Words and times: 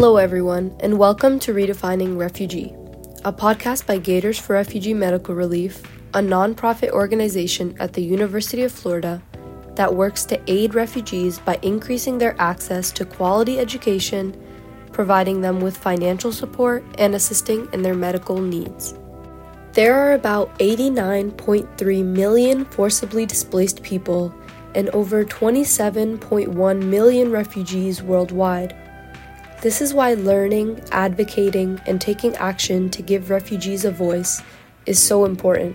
Hello, 0.00 0.16
everyone, 0.16 0.76
and 0.78 0.96
welcome 0.96 1.40
to 1.40 1.52
Redefining 1.52 2.16
Refugee, 2.16 2.72
a 3.24 3.32
podcast 3.32 3.84
by 3.84 3.98
Gators 3.98 4.38
for 4.38 4.52
Refugee 4.52 4.94
Medical 4.94 5.34
Relief, 5.34 5.82
a 6.14 6.20
nonprofit 6.20 6.90
organization 6.90 7.76
at 7.80 7.94
the 7.94 8.00
University 8.00 8.62
of 8.62 8.70
Florida 8.70 9.20
that 9.74 9.92
works 9.92 10.24
to 10.26 10.40
aid 10.46 10.76
refugees 10.76 11.40
by 11.40 11.58
increasing 11.62 12.16
their 12.16 12.40
access 12.40 12.92
to 12.92 13.04
quality 13.04 13.58
education, 13.58 14.40
providing 14.92 15.40
them 15.40 15.60
with 15.60 15.76
financial 15.76 16.30
support, 16.30 16.84
and 16.96 17.16
assisting 17.16 17.68
in 17.72 17.82
their 17.82 17.96
medical 17.96 18.40
needs. 18.40 18.94
There 19.72 19.96
are 19.96 20.12
about 20.12 20.56
89.3 20.60 22.04
million 22.04 22.64
forcibly 22.66 23.26
displaced 23.26 23.82
people 23.82 24.32
and 24.76 24.90
over 24.90 25.24
27.1 25.24 26.82
million 26.84 27.32
refugees 27.32 28.00
worldwide. 28.00 28.76
This 29.60 29.80
is 29.80 29.92
why 29.92 30.14
learning, 30.14 30.80
advocating, 30.92 31.80
and 31.84 32.00
taking 32.00 32.36
action 32.36 32.90
to 32.90 33.02
give 33.02 33.28
refugees 33.28 33.84
a 33.84 33.90
voice 33.90 34.40
is 34.86 35.02
so 35.02 35.24
important. 35.24 35.74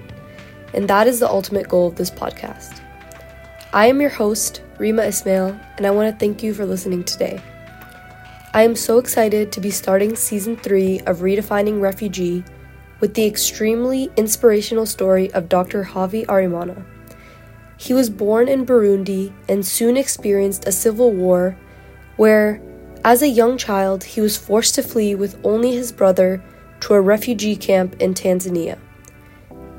And 0.74 0.90
that 0.90 1.06
is 1.06 1.20
the 1.20 1.30
ultimate 1.30 1.68
goal 1.68 1.88
of 1.88 1.96
this 1.96 2.10
podcast. 2.10 2.80
I 3.74 3.88
am 3.88 4.00
your 4.00 4.10
host, 4.10 4.62
Rima 4.78 5.04
Ismail, 5.04 5.60
and 5.76 5.86
I 5.86 5.92
want 5.92 6.10
to 6.10 6.18
thank 6.18 6.42
you 6.42 6.54
for 6.54 6.66
listening 6.66 7.04
today. 7.04 7.42
I 8.54 8.64
am 8.64 8.78
so 8.78 9.00
excited 9.00 9.52
to 9.52 9.60
be 9.60 9.70
starting 9.70 10.16
season 10.16 10.56
three 10.56 11.02
of 11.02 11.18
Redefining 11.18 11.82
Refugee 11.82 12.46
with 13.02 13.16
the 13.16 13.26
extremely 13.26 14.10
inspirational 14.16 14.86
story 14.86 15.30
of 15.34 15.50
Dr. 15.50 15.84
Havyarimana. 15.84 16.86
He 17.76 17.94
was 17.94 18.10
born 18.10 18.48
in 18.48 18.66
Burundi 18.66 19.34
and 19.50 19.66
soon 19.66 19.98
experienced 19.98 20.66
a 20.66 20.72
civil 20.72 21.12
war 21.12 21.58
where, 22.16 22.62
as 23.04 23.22
a 23.22 23.28
young 23.28 23.58
child, 23.58 24.04
he 24.04 24.22
was 24.22 24.38
forced 24.38 24.76
to 24.76 24.84
flee 24.84 25.16
with 25.16 25.40
only 25.44 25.74
his 25.74 25.92
brother 25.92 26.42
to 26.82 26.94
a 26.94 27.02
refugee 27.02 27.56
camp 27.56 28.02
in 28.02 28.14
Tanzania. 28.14 28.78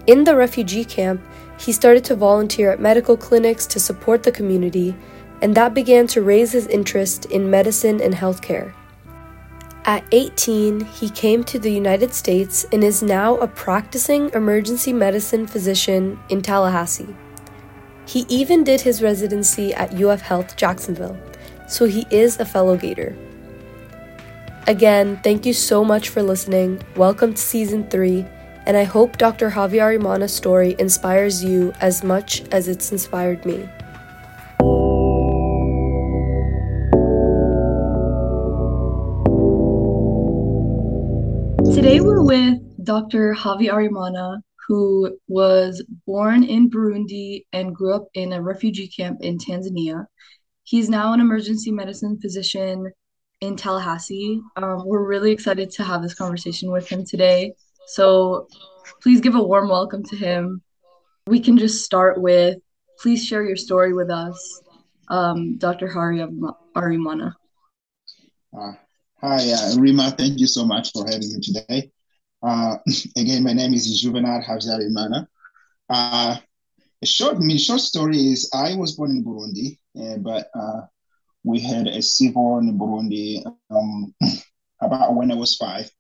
In 0.07 0.25
the 0.25 0.37
refugee 0.37 0.85
camp, 0.85 1.23
he 1.59 1.73
started 1.73 2.05
to 2.05 2.17
volunteer 2.17 2.71
at 2.71 2.81
medical 2.81 3.17
clinics 3.17 3.67
to 3.69 3.81
support 3.81 4.23
the 4.23 4.33
community, 4.33 4.95
and 5.41 5.55
that 5.55 5.73
began 5.73 6.07
to 6.09 6.23
raise 6.23 6.53
his 6.53 6.67
interest 6.67 7.25
in 7.27 7.51
medicine 7.51 8.01
and 8.01 8.15
healthcare. 8.15 8.75
At 9.87 10.05
18, 10.13 10.81
he 10.81 11.11
came 11.11 11.45
to 11.45 11.59
the 11.59 11.73
United 11.73 12.15
States 12.15 12.65
and 12.73 12.83
is 12.83 13.03
now 13.03 13.37
a 13.37 13.47
practicing 13.47 14.31
emergency 14.31 14.93
medicine 14.93 15.47
physician 15.47 16.19
in 16.31 16.41
Tallahassee. 16.41 17.15
He 18.07 18.27
even 18.29 18.65
did 18.65 18.81
his 18.83 19.03
residency 19.03 19.75
at 19.75 19.95
UF 20.03 20.23
Health 20.23 20.57
Jacksonville, 20.57 21.19
so 21.67 21.87
he 21.87 22.07
is 22.11 22.39
a 22.41 22.45
fellow 22.45 22.77
Gator. 22.77 23.17
Again, 24.67 25.21
thank 25.23 25.45
you 25.45 25.53
so 25.53 25.85
much 25.85 26.09
for 26.09 26.23
listening. 26.23 26.83
Welcome 26.97 27.35
to 27.35 27.41
season 27.41 27.89
3 27.91 28.27
and 28.67 28.77
I 28.77 28.85
hope 28.85 29.19
Dr. 29.19 29.51
Havyarimana's 29.51 30.35
story 30.35 30.75
inspires 30.79 31.45
you 31.45 31.73
as 31.81 32.03
much 32.03 32.43
as 32.51 32.69
it's 32.69 32.93
inspired 32.93 33.45
me. 33.45 33.69
Today 41.75 42.01
we're 42.01 42.25
with 42.25 42.59
Dr. 42.85 43.35
Havyarimana, 43.35 44.41
who 44.67 45.19
was 45.29 45.85
born 46.07 46.43
in 46.45 46.71
Burundi 46.71 47.45
and 47.53 47.75
grew 47.75 47.95
up 47.95 48.09
in 48.15 48.33
a 48.33 48.41
refugee 48.41 48.89
camp 48.89 49.19
in 49.21 49.37
Tanzania. 49.37 50.07
He's 50.65 50.89
now 50.89 51.13
an 51.13 51.21
emergency 51.21 51.71
medicine 51.71 52.19
physician 52.19 52.91
in 53.43 53.55
Tallahassee. 53.55 54.41
Um, 54.57 54.87
we're 54.87 55.07
really 55.07 55.31
excited 55.31 55.71
to 55.73 55.85
have 55.85 56.03
this 56.03 56.15
conversation 56.15 56.71
with 56.73 56.89
him 56.89 57.05
today. 57.05 57.53
So 57.87 58.49
please 59.03 59.21
give 59.21 59.35
a 59.35 59.43
warm 59.43 59.69
welcome 59.69 60.03
to 60.05 60.17
him. 60.17 60.63
We 61.27 61.41
can 61.41 61.59
just 61.59 61.85
start 61.85 62.21
with 62.21 62.59
please 62.99 63.23
share 63.23 63.45
your 63.45 63.57
story 63.57 63.93
with 63.93 64.11
us, 64.11 64.63
um, 65.09 65.59
Dr. 65.59 65.87
Hari 65.87 66.25
Arimana. 66.75 67.35
Uh, 68.57 68.73
hi, 69.21 69.51
uh, 69.51 69.77
Rima. 69.79 70.13
Thank 70.13 70.41
you 70.41 70.47
so 70.47 70.65
much 70.65 70.93
for 70.93 71.05
having 71.05 71.33
me 71.33 71.41
today. 71.43 71.91
Uh, 72.43 72.77
again, 73.19 73.43
my 73.43 73.53
name 73.53 73.75
is 73.75 74.01
Juvenal 74.01 74.43
Havyarimana. 74.43 75.27
Uh, 75.91 76.37
short, 77.05 77.37
I 77.37 77.39
mean, 77.41 77.59
short 77.59 77.81
story 77.81 78.19
is 78.19 78.51
I 78.55 78.75
was 78.77 78.93
born 78.93 79.11
in 79.11 79.25
Burundi, 79.25 79.79
uh, 80.01 80.19
but 80.19 80.49
uh, 80.55 80.83
we 81.43 81.61
had 81.61 81.87
a 81.87 82.03
civil 82.03 82.43
war 82.43 82.61
in 82.61 82.79
Burundi 82.79 83.45
um, 83.71 84.15
about 84.81 85.15
when 85.15 85.31
I 85.31 85.35
was 85.35 85.57
five. 85.57 85.91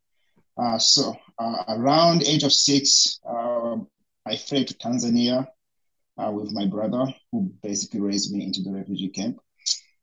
Uh, 0.56 0.78
so 0.78 1.14
uh, 1.38 1.64
around 1.68 2.22
age 2.22 2.44
of 2.44 2.52
six, 2.52 3.18
uh, 3.28 3.76
I 4.26 4.36
fled 4.36 4.68
to 4.68 4.74
Tanzania 4.74 5.46
uh, 6.16 6.30
with 6.30 6.52
my 6.52 6.66
brother, 6.66 7.06
who 7.32 7.52
basically 7.62 8.00
raised 8.00 8.32
me 8.32 8.44
into 8.44 8.62
the 8.62 8.70
refugee 8.70 9.08
camp. 9.08 9.38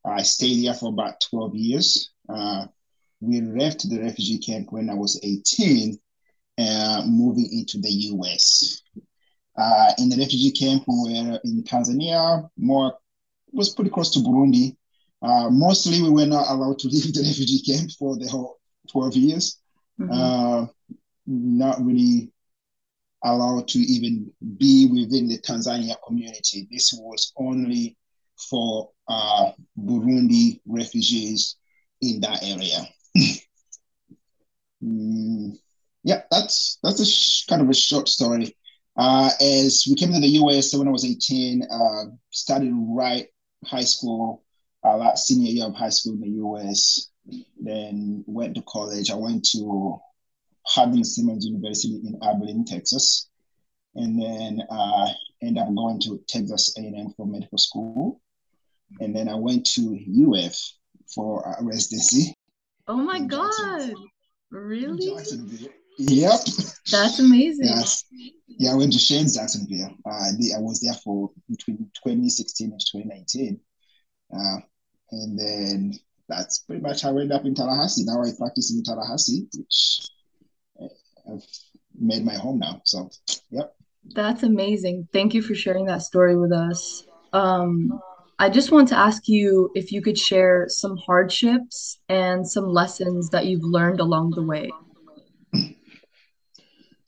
I 0.06 0.24
stayed 0.24 0.66
there 0.66 0.74
for 0.74 0.90
about 0.90 1.22
12 1.30 1.56
years. 1.56 2.12
Uh, 2.28 2.66
we 3.20 3.42
left 3.42 3.88
the 3.90 4.00
refugee 4.00 4.40
camp 4.40 4.72
when 4.72 4.90
I 4.90 4.96
was 4.96 5.20
18, 5.24 5.98
uh, 6.58 7.04
moving 7.06 7.50
into 7.52 7.80
the 7.80 7.90
US. 7.90 8.82
In 9.98 10.10
the 10.10 10.18
refugee 10.18 10.52
camp, 10.52 10.84
we 10.88 11.14
were 11.14 11.40
in 11.44 11.64
Tanzania, 11.64 12.50
more 12.58 12.98
was 13.52 13.74
pretty 13.74 13.92
close 13.92 14.10
to 14.12 14.20
Burundi. 14.20 14.76
mostly, 15.22 16.02
we 16.02 16.10
were 16.10 16.26
not 16.26 16.50
allowed 16.50 16.80
to 16.80 16.88
leave 16.94 17.14
the 17.14 17.22
refugee 17.22 17.62
camp 17.62 17.92
for 17.92 18.18
the 18.18 18.28
whole 18.28 18.60
12 18.90 19.16
years 19.16 19.62
mm-hmm. 20.02 20.12
uh, 20.12 20.66
not 21.28 21.84
really 21.84 22.32
allowed 23.24 23.68
to 23.68 23.80
even 23.80 24.32
be 24.58 24.88
within 24.92 25.28
the 25.28 25.38
Tanzania 25.40 25.96
community. 26.06 26.68
This 26.72 26.94
was 26.94 27.32
only 27.38 27.98
for 28.50 28.90
uh, 29.08 29.52
Burundi 29.78 30.60
refugees 30.66 31.58
in 32.02 32.20
that 32.22 32.44
area. 32.44 32.88
mm, 34.84 35.58
yeah, 36.04 36.24
that's 36.32 36.80
that's 36.82 37.00
a 37.00 37.06
sh- 37.06 37.46
kind 37.46 37.62
of 37.62 37.70
a 37.70 37.74
short 37.74 38.10
story. 38.10 38.58
Uh, 39.02 39.32
as 39.42 39.88
we 39.90 39.96
came 39.96 40.14
to 40.14 40.20
the 40.20 40.38
US 40.44 40.76
when 40.76 40.88
I 40.88 40.92
was 40.92 41.06
18, 41.06 41.64
uh, 41.64 42.04
started 42.30 42.72
right 42.72 43.26
high 43.66 43.84
school, 43.84 44.44
uh, 44.84 44.96
that 45.00 45.18
senior 45.18 45.52
year 45.52 45.66
of 45.66 45.74
high 45.74 45.90
school 45.90 46.14
in 46.14 46.22
the 46.22 46.30
US 46.46 47.10
then 47.60 48.24
went 48.28 48.54
to 48.56 48.62
college. 48.68 49.10
I 49.10 49.16
went 49.16 49.44
to 49.54 50.00
Hardin 50.68 51.04
Simmons 51.04 51.48
University 51.48 51.96
in 51.96 52.20
Abilene, 52.22 52.64
Texas, 52.64 53.28
and 53.96 54.22
then 54.22 54.62
uh, 54.70 55.08
ended 55.42 55.64
up 55.64 55.74
going 55.74 56.00
to 56.02 56.24
Texas 56.28 56.78
A&M 56.78 57.12
for 57.18 57.26
medical 57.26 57.58
school, 57.58 58.22
and 59.00 59.16
then 59.16 59.28
I 59.28 59.34
went 59.34 59.66
to 59.78 59.98
UF 60.30 60.56
for 61.12 61.58
residency. 61.62 62.36
Oh 62.88 62.98
my 62.98 63.20
God! 63.20 63.94
Really? 64.52 65.10
Yep. 65.98 66.40
That's 66.92 67.20
amazing. 67.20 67.66
Yes. 67.66 68.06
Yeah, 68.48 68.74
I 68.74 68.76
went 68.76 68.94
to 68.94 69.00
Shands 69.00 69.36
Jacksonville. 69.36 69.96
Uh, 70.06 70.10
I 70.10 70.60
was 70.60 70.82
there 70.82 70.94
for 71.04 71.32
between 71.50 71.78
2016 72.04 72.72
and 72.72 72.80
2019. 72.80 73.60
Uh, 74.34 74.58
and 75.12 75.38
then 75.38 75.94
that's 76.28 76.60
pretty 76.60 76.82
much 76.82 77.02
how 77.02 77.10
I 77.10 77.22
ended 77.22 77.32
up 77.32 77.46
in 77.46 77.56
Tallahassee. 77.56 78.04
Now 78.06 78.22
I 78.22 78.30
practice 78.38 78.74
in 78.74 78.84
Tallahassee, 78.84 79.48
which 79.56 80.08
I've 81.30 81.46
made 82.00 82.26
my 82.26 82.36
home 82.36 82.60
now. 82.60 82.82
So, 82.86 83.10
yep. 83.50 83.76
That's 84.16 84.44
amazing. 84.44 85.08
Thank 85.14 85.34
you 85.34 85.42
for 85.42 85.54
sharing 85.54 85.86
that 85.86 86.02
story 86.02 86.36
with 86.36 86.52
us. 86.52 87.06
Um, 87.34 88.00
I 88.40 88.50
just 88.50 88.72
want 88.72 88.88
to 88.88 88.98
ask 88.98 89.28
you 89.28 89.70
if 89.76 89.92
you 89.92 90.02
could 90.02 90.18
share 90.18 90.66
some 90.68 90.98
hardships 90.98 92.00
and 92.10 92.48
some 92.48 92.66
lessons 92.66 93.30
that 93.30 93.46
you've 93.46 93.64
learned 93.64 94.00
along 94.00 94.32
the 94.32 94.42
way. 94.42 94.72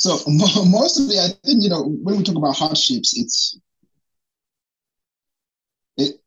So 0.03 0.19
mostly, 0.27 1.17
I 1.17 1.29
think 1.45 1.63
you 1.63 1.69
know 1.69 1.83
when 1.83 2.17
we 2.17 2.23
talk 2.23 2.35
about 2.35 2.57
hardships, 2.57 3.17
it's 3.17 3.57
it, 5.95 6.19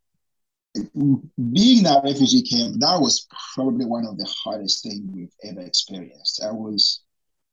being 1.52 1.82
that 1.82 2.00
refugee 2.02 2.40
camp, 2.40 2.76
that 2.80 2.98
was 2.98 3.26
probably 3.54 3.84
one 3.84 4.06
of 4.06 4.16
the 4.16 4.24
hardest 4.24 4.82
things 4.82 5.02
we've 5.12 5.34
ever 5.44 5.60
experienced. 5.60 6.42
I 6.42 6.52
was 6.52 7.02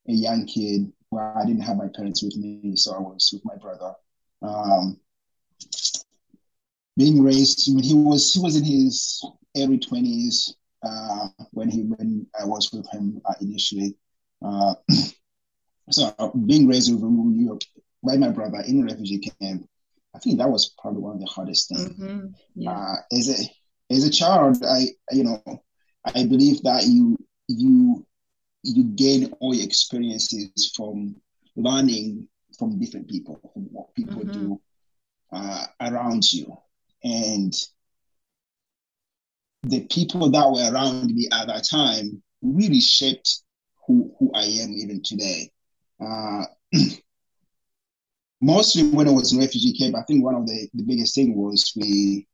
a 0.07 0.13
young 0.13 0.45
kid 0.45 0.93
where 1.09 1.37
I 1.37 1.45
didn't 1.45 1.63
have 1.63 1.75
my 1.75 1.89
parents 1.93 2.23
with 2.23 2.37
me, 2.37 2.77
so 2.77 2.95
I 2.95 2.99
was 2.99 3.29
with 3.33 3.43
my 3.43 3.57
brother. 3.57 3.93
Um, 4.41 5.01
being 6.95 7.21
raised, 7.21 7.69
I 7.69 7.73
mean, 7.75 7.83
he 7.83 7.95
was 7.95 8.33
he 8.33 8.39
was 8.39 8.55
in 8.55 8.63
his 8.63 9.25
early 9.57 9.77
twenties 9.77 10.55
uh, 10.83 11.27
when 11.51 11.67
he 11.67 11.81
when 11.81 12.27
I 12.39 12.45
was 12.45 12.71
with 12.71 12.89
him 12.93 13.21
uh, 13.25 13.33
initially. 13.41 13.97
Uh, 14.41 14.75
so 15.89 16.13
being 16.45 16.68
raised 16.68 16.91
with 16.94 17.01
him, 17.01 17.59
by 18.03 18.18
my 18.18 18.30
brother 18.30 18.63
in 18.68 18.81
a 18.81 18.85
refugee 18.85 19.19
camp, 19.19 19.68
I 20.15 20.19
think 20.19 20.38
that 20.38 20.50
was 20.50 20.74
probably 20.80 21.01
one 21.01 21.15
of 21.15 21.19
the 21.19 21.25
hardest 21.25 21.69
things. 21.69 21.89
Mm-hmm. 21.89 22.27
Yeah. 22.56 22.71
Uh, 22.71 22.95
as 23.12 23.30
a 23.30 23.94
as 23.94 24.03
a 24.06 24.09
child, 24.09 24.63
I 24.63 24.88
you 25.12 25.24
know 25.24 25.41
I 26.06 26.25
believe 26.25 26.62
that 26.63 26.85
you 26.85 27.18
you 27.47 28.06
you 28.63 28.83
gain 28.83 29.33
all 29.39 29.53
your 29.53 29.65
experiences 29.65 30.71
from 30.75 31.15
learning 31.56 32.27
from 32.57 32.80
different 32.80 33.09
people, 33.09 33.39
from 33.53 33.63
what 33.71 33.94
people 33.95 34.21
mm-hmm. 34.21 34.31
do 34.31 34.62
uh, 35.31 35.65
around 35.81 36.31
you. 36.31 36.56
And 37.03 37.53
the 39.63 39.81
people 39.88 40.30
that 40.31 40.50
were 40.50 40.71
around 40.71 41.07
me 41.07 41.27
at 41.31 41.47
that 41.47 41.65
time 41.68 42.21
really 42.41 42.80
shaped 42.80 43.41
who, 43.85 44.13
who 44.19 44.31
I 44.33 44.44
am 44.44 44.71
even 44.71 45.01
today. 45.03 45.51
Uh, 46.00 46.45
mostly 48.42 48.90
when 48.90 49.07
I 49.07 49.12
was 49.12 49.34
in 49.34 49.40
refugee 49.40 49.74
camp, 49.74 49.95
I 49.95 50.04
think 50.04 50.24
one 50.24 50.36
of 50.36 50.45
the, 50.45 50.69
the 50.74 50.84
biggest 50.84 51.16
thing 51.16 51.36
was 51.36 51.74
we 51.75 52.28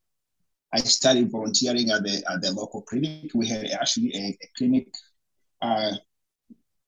I 0.72 0.80
started 0.80 1.32
volunteering 1.32 1.90
at 1.90 2.04
the 2.04 2.24
at 2.30 2.42
the 2.42 2.52
local 2.52 2.82
clinic. 2.84 3.32
We 3.34 3.48
had 3.48 3.66
actually 3.72 4.16
a, 4.16 4.38
a 4.42 4.48
clinic 4.56 4.94
uh, 5.62 5.92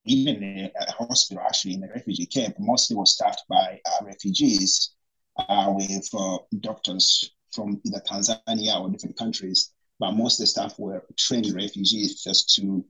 even 0.06 0.44
a, 0.44 0.72
a, 0.80 0.92
hospital 0.92 1.44
actually 1.46 1.74
in 1.76 1.82
the 1.82 1.88
refugee 1.88 2.26
camp. 2.26 2.56
Mostly 2.60 2.96
was 2.96 3.14
staffed 3.14 3.44
by 3.50 3.80
uh, 3.86 4.06
refugees 4.06 4.92
uh, 5.38 5.74
with 5.76 6.08
uh, 6.14 6.38
doctors 6.60 7.32
from 7.52 7.82
either 7.86 8.02
Tanzania 8.02 8.80
or 8.80 8.90
different 8.90 9.18
countries, 9.18 9.74
but 10.00 10.12
most 10.12 10.40
of 10.40 10.44
the 10.44 10.48
staff 10.48 10.78
were 10.80 11.04
trained 11.18 11.54
refugees 11.54 12.24
just 12.24 12.54
to 12.56 12.86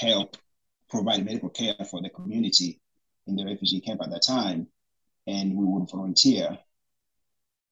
help 0.00 0.36
provide 0.90 1.24
medical 1.24 1.48
care 1.48 1.74
for 1.90 2.02
the 2.02 2.10
community 2.10 2.80
in 3.26 3.36
the 3.36 3.44
refugee 3.44 3.80
camp 3.80 4.00
at 4.02 4.10
that 4.10 4.22
time, 4.26 4.68
and 5.26 5.56
we 5.56 5.64
would 5.64 5.90
volunteer. 5.90 6.58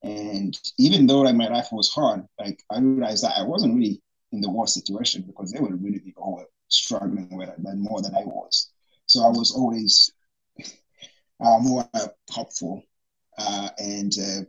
And 0.02 0.58
even 0.78 1.06
though 1.06 1.20
like 1.20 1.34
my 1.36 1.48
life 1.48 1.68
was 1.72 1.90
hard, 1.90 2.26
like 2.38 2.62
I 2.70 2.78
realized 2.80 3.24
that 3.24 3.36
I 3.36 3.42
wasn't 3.42 3.74
really 3.74 4.02
in 4.32 4.40
the 4.40 4.50
worst 4.50 4.74
situation 4.74 5.22
because 5.22 5.52
they 5.52 5.60
were 5.60 5.76
really 5.76 6.00
people 6.00 6.24
who 6.24 6.36
were 6.36 6.48
struggling 6.68 7.36
with 7.36 7.48
it 7.50 7.56
more 7.58 8.00
than 8.00 8.14
I 8.14 8.24
was. 8.24 8.70
So 9.06 9.22
I 9.22 9.28
was 9.28 9.50
always 9.52 10.12
uh, 11.44 11.58
more 11.60 11.88
hopeful 12.30 12.82
uh, 13.38 13.68
and 13.78 14.12
uh, 14.18 14.40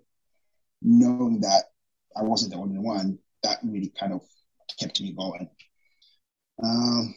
knowing 0.81 1.41
that 1.41 1.65
I 2.15 2.23
wasn't 2.23 2.53
the 2.53 2.59
only 2.59 2.79
one, 2.79 3.19
that 3.43 3.59
really 3.63 3.91
kind 3.99 4.13
of 4.13 4.21
kept 4.79 5.01
me 5.01 5.13
going. 5.13 5.49
Um, 6.63 7.15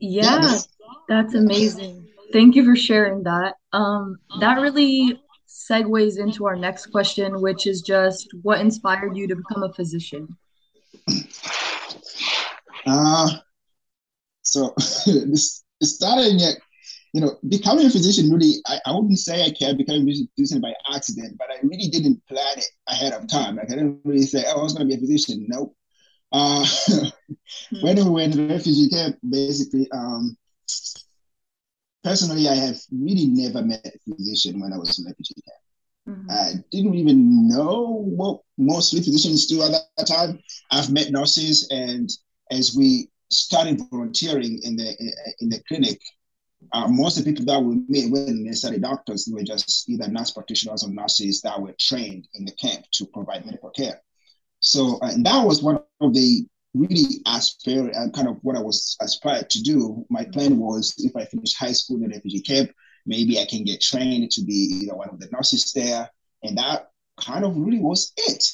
yeah, 0.00 0.58
that's, 1.08 1.34
amazing. 1.34 2.08
Thank 2.32 2.56
you 2.56 2.64
for 2.64 2.76
sharing 2.76 3.22
that. 3.24 3.54
Um, 3.72 4.18
that 4.40 4.60
really 4.60 5.20
segues 5.48 6.18
into 6.18 6.46
our 6.46 6.56
next 6.56 6.86
question, 6.86 7.40
which 7.40 7.66
is 7.66 7.82
just 7.82 8.28
what 8.42 8.60
inspired 8.60 9.16
you 9.16 9.28
to 9.28 9.36
become 9.36 9.62
a 9.62 9.72
physician? 9.72 10.36
Uh, 12.86 13.28
so 14.42 14.74
this 15.06 15.62
starting 15.82 16.40
at, 16.42 16.56
you 17.12 17.20
know, 17.20 17.36
becoming 17.48 17.86
a 17.86 17.90
physician 17.90 18.30
really, 18.30 18.54
I, 18.66 18.78
I 18.86 18.92
wouldn't 18.94 19.18
say 19.18 19.44
I 19.44 19.50
can 19.50 19.76
become 19.76 20.08
a 20.08 20.14
physician 20.36 20.60
by 20.60 20.72
accident, 20.92 21.36
but 21.38 21.48
I 21.50 21.58
really 21.62 21.88
didn't 21.88 22.22
plan 22.26 22.58
it 22.58 22.66
ahead 22.88 23.12
of 23.12 23.28
time. 23.28 23.56
Like 23.56 23.70
I 23.70 23.74
didn't 23.74 24.00
really 24.04 24.26
say, 24.26 24.44
oh, 24.48 24.60
I 24.60 24.62
was 24.62 24.72
going 24.72 24.88
to 24.88 24.96
be 24.96 24.98
a 24.98 25.00
physician. 25.00 25.46
Nope. 25.48 25.76
Uh, 26.32 26.66
when 27.82 27.96
we 27.96 28.08
were 28.08 28.20
in 28.20 28.30
the 28.30 28.46
refugee 28.48 28.88
camp, 28.88 29.16
basically, 29.28 29.90
um, 29.92 30.36
personally, 32.02 32.48
I 32.48 32.54
have 32.54 32.76
really 32.90 33.26
never 33.26 33.62
met 33.62 33.84
a 33.84 34.14
physician 34.14 34.60
when 34.60 34.72
I 34.72 34.78
was 34.78 34.98
in 34.98 35.06
refugee 35.06 35.42
camp. 35.46 35.62
Mm-hmm. 36.08 36.30
I 36.30 36.52
didn't 36.72 36.94
even 36.94 37.48
know 37.48 38.02
what 38.04 38.40
most 38.58 38.92
physicians 38.92 39.46
do 39.46 39.62
at 39.62 39.70
that 39.70 40.06
time. 40.06 40.40
I've 40.70 40.90
met 40.90 41.12
nurses, 41.12 41.68
and 41.70 42.10
as 42.50 42.74
we 42.76 43.08
started 43.30 43.80
volunteering 43.90 44.60
in 44.62 44.76
the 44.76 44.96
in 45.40 45.48
the 45.48 45.62
clinic, 45.68 46.00
uh, 46.72 46.88
most 46.88 47.18
of 47.18 47.24
the 47.24 47.32
people 47.32 47.44
that 47.46 47.62
we 47.62 47.76
met 47.88 48.10
weren't 48.10 48.42
necessarily 48.42 48.80
doctors. 48.80 49.24
They 49.24 49.34
were 49.34 49.42
just 49.42 49.88
either 49.88 50.08
nurse 50.08 50.32
practitioners 50.32 50.82
or 50.82 50.90
nurses 50.90 51.40
that 51.42 51.60
were 51.60 51.74
trained 51.78 52.26
in 52.34 52.44
the 52.44 52.52
camp 52.52 52.84
to 52.92 53.06
provide 53.06 53.46
medical 53.46 53.70
care. 53.70 54.00
So, 54.62 54.98
and 55.02 55.26
that 55.26 55.44
was 55.44 55.62
one 55.62 55.80
of 56.00 56.14
the 56.14 56.46
really 56.74 57.20
aspire 57.26 57.88
and 57.88 58.14
uh, 58.14 58.16
kind 58.16 58.28
of 58.28 58.38
what 58.42 58.56
I 58.56 58.60
was 58.60 58.96
aspired 59.00 59.50
to 59.50 59.62
do. 59.62 60.06
My 60.08 60.24
plan 60.24 60.56
was 60.56 60.94
if 60.98 61.14
I 61.16 61.24
finish 61.26 61.54
high 61.54 61.72
school 61.72 61.96
in 61.96 62.02
the 62.02 62.14
refugee 62.14 62.40
camp, 62.40 62.70
maybe 63.04 63.38
I 63.40 63.44
can 63.44 63.64
get 63.64 63.80
trained 63.80 64.30
to 64.30 64.44
be 64.44 64.80
you 64.80 64.86
know 64.86 64.94
one 64.94 65.10
of 65.10 65.18
the 65.18 65.28
nurses 65.32 65.72
there, 65.74 66.08
and 66.44 66.56
that 66.56 66.90
kind 67.20 67.44
of 67.44 67.56
really 67.56 67.80
was 67.80 68.12
it. 68.16 68.44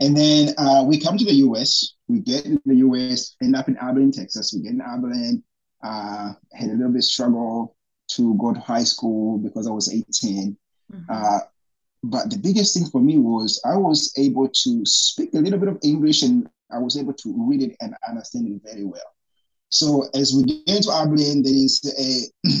And 0.00 0.16
then 0.16 0.54
uh, 0.58 0.84
we 0.86 1.00
come 1.00 1.16
to 1.16 1.24
the 1.24 1.34
US. 1.46 1.94
We 2.08 2.18
get 2.18 2.44
in 2.44 2.60
the 2.66 2.76
US, 2.76 3.36
end 3.40 3.54
up 3.54 3.68
in 3.68 3.76
Abilene, 3.78 4.10
Texas. 4.10 4.52
We 4.52 4.62
get 4.62 4.72
in 4.72 4.80
Abilene. 4.80 5.44
Uh, 5.82 6.32
had 6.52 6.70
a 6.70 6.72
little 6.72 6.92
bit 6.92 7.04
struggle 7.04 7.76
to 8.08 8.36
go 8.38 8.52
to 8.52 8.60
high 8.60 8.82
school 8.82 9.38
because 9.38 9.68
I 9.68 9.70
was 9.70 9.92
18. 9.92 10.56
Mm-hmm. 10.92 11.04
Uh, 11.08 11.38
but 12.04 12.30
the 12.30 12.38
biggest 12.38 12.74
thing 12.74 12.86
for 12.86 13.00
me 13.00 13.18
was 13.18 13.60
I 13.64 13.76
was 13.76 14.12
able 14.18 14.48
to 14.48 14.84
speak 14.84 15.32
a 15.34 15.38
little 15.38 15.58
bit 15.58 15.68
of 15.68 15.78
English 15.82 16.22
and 16.22 16.48
I 16.70 16.78
was 16.78 16.98
able 16.98 17.14
to 17.14 17.34
read 17.48 17.62
it 17.62 17.76
and 17.80 17.94
understand 18.06 18.46
it 18.48 18.60
very 18.62 18.84
well. 18.84 19.14
So 19.70 20.08
as 20.14 20.34
we 20.34 20.44
get 20.44 20.76
into 20.76 20.92
Abilene, 20.92 21.42
there 21.42 21.54
is 21.54 21.80
a 21.98 22.52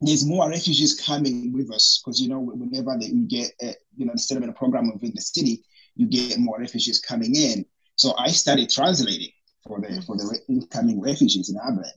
there's 0.00 0.26
more 0.26 0.48
refugees 0.50 1.00
coming 1.00 1.52
with 1.52 1.72
us 1.72 2.02
because 2.04 2.20
you 2.20 2.28
know 2.28 2.40
whenever 2.40 2.96
we 2.98 3.24
get 3.26 3.50
a, 3.62 3.74
you 3.96 4.04
know 4.04 4.12
the 4.12 4.18
settlement 4.18 4.56
program 4.56 4.92
within 4.92 5.12
the 5.14 5.22
city, 5.22 5.64
you 5.94 6.06
get 6.06 6.38
more 6.38 6.60
refugees 6.60 7.00
coming 7.00 7.34
in. 7.34 7.64
So 7.94 8.14
I 8.18 8.28
started 8.28 8.68
translating 8.68 9.30
for 9.66 9.80
the 9.80 10.02
for 10.02 10.16
the 10.16 10.38
incoming 10.50 11.00
refugees 11.00 11.48
in 11.48 11.56
Abilene, 11.56 11.90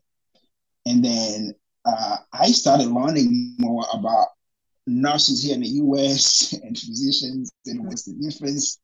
and 0.85 1.03
then 1.03 1.53
uh, 1.83 2.17
I 2.31 2.51
started 2.51 2.87
learning 2.87 3.55
more 3.59 3.85
about 3.93 4.29
nurses 4.89 5.43
here 5.43 5.55
in 5.55 5.61
the 5.61 5.67
U.S. 5.67 6.53
and 6.63 6.77
physicians 6.77 7.51
and 7.65 7.85
what's 7.85 8.03
the 8.03 8.13
difference. 8.13 8.79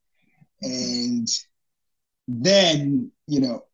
And 0.62 1.28
then, 2.28 3.10
you 3.26 3.40
know, 3.40 3.64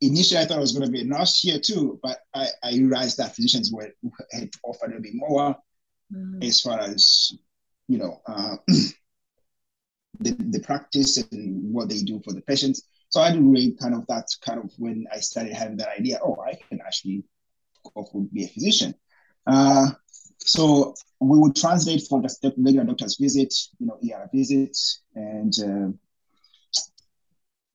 initially 0.00 0.40
I 0.40 0.44
thought 0.44 0.58
I 0.58 0.60
was 0.60 0.72
going 0.72 0.86
to 0.86 0.92
be 0.92 1.00
a 1.00 1.04
nurse 1.04 1.40
here 1.40 1.58
too, 1.58 1.98
but 2.02 2.18
I, 2.34 2.48
I 2.62 2.70
realized 2.70 3.18
that 3.18 3.34
physicians 3.34 3.72
were 3.72 3.90
had 4.32 4.52
to 4.52 4.58
offer 4.64 4.86
a 4.86 4.88
little 4.88 5.02
bit 5.02 5.14
more 5.14 5.56
mm. 6.12 6.44
as 6.44 6.60
far 6.60 6.80
as, 6.80 7.32
you 7.88 7.98
know, 7.98 8.20
uh, 8.26 8.56
the, 10.20 10.32
the 10.50 10.60
practice 10.60 11.16
and 11.32 11.72
what 11.72 11.88
they 11.88 12.00
do 12.02 12.20
for 12.24 12.32
the 12.32 12.42
patients. 12.42 12.82
So 13.08 13.20
I 13.20 13.30
didn't 13.30 13.50
really 13.50 13.76
kind 13.80 13.94
of 13.94 14.04
that's 14.08 14.36
kind 14.36 14.58
of 14.58 14.72
when 14.78 15.06
I 15.12 15.20
started 15.20 15.52
having 15.52 15.76
that 15.78 15.88
idea. 15.96 16.18
Oh, 16.22 16.36
I 16.44 16.58
can 16.68 16.80
actually 16.84 17.24
go 17.94 18.04
for 18.04 18.22
be 18.32 18.44
a 18.44 18.48
physician. 18.48 18.94
Uh, 19.46 19.90
so 20.38 20.94
we 21.20 21.38
would 21.38 21.56
translate 21.56 22.02
for 22.08 22.20
the 22.20 22.54
regular 22.58 22.84
doctor's 22.84 23.16
visit, 23.16 23.54
you 23.78 23.86
know, 23.86 23.98
ER 24.04 24.28
visits, 24.32 25.02
and 25.14 25.54
uh, 25.64 25.92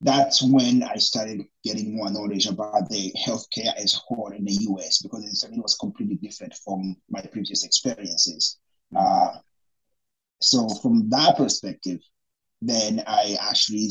that's 0.02 0.42
when 0.42 0.84
I 0.84 0.96
started 0.96 1.42
getting 1.64 1.98
more 1.98 2.10
knowledge 2.10 2.48
about 2.48 2.90
the 2.90 3.14
healthcare 3.26 3.76
as 3.76 3.96
a 3.96 3.98
whole 3.98 4.32
in 4.32 4.46
the 4.46 4.58
US 4.70 5.00
because 5.00 5.44
it 5.44 5.62
was 5.62 5.76
completely 5.76 6.16
different 6.16 6.54
from 6.54 6.96
my 7.10 7.22
previous 7.22 7.66
experiences. 7.66 8.58
Uh, 8.96 9.32
so 10.42 10.70
from 10.82 11.10
that 11.10 11.36
perspective, 11.36 12.00
then 12.62 13.04
I 13.08 13.38
actually 13.42 13.90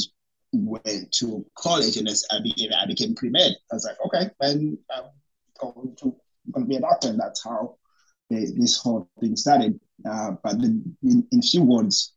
went 0.52 1.12
to 1.12 1.44
college 1.56 1.98
and 1.98 2.08
as 2.08 2.24
I, 2.30 2.40
became, 2.40 2.70
I 2.72 2.86
became 2.86 3.14
pre-med. 3.14 3.52
I 3.70 3.74
was 3.74 3.84
like, 3.84 3.98
okay, 4.06 4.30
then 4.40 4.78
I'm 4.90 5.04
going 5.60 5.94
to, 5.96 6.16
be 6.66 6.76
a 6.76 6.80
doctor. 6.80 7.08
And 7.08 7.20
that's 7.20 7.44
how 7.44 7.76
this 8.30 8.78
whole 8.78 9.08
thing 9.20 9.36
started. 9.36 9.78
Uh, 10.08 10.32
but 10.42 10.60
the, 10.60 10.82
in, 11.02 11.26
in 11.32 11.42
few 11.42 11.62
words, 11.62 12.14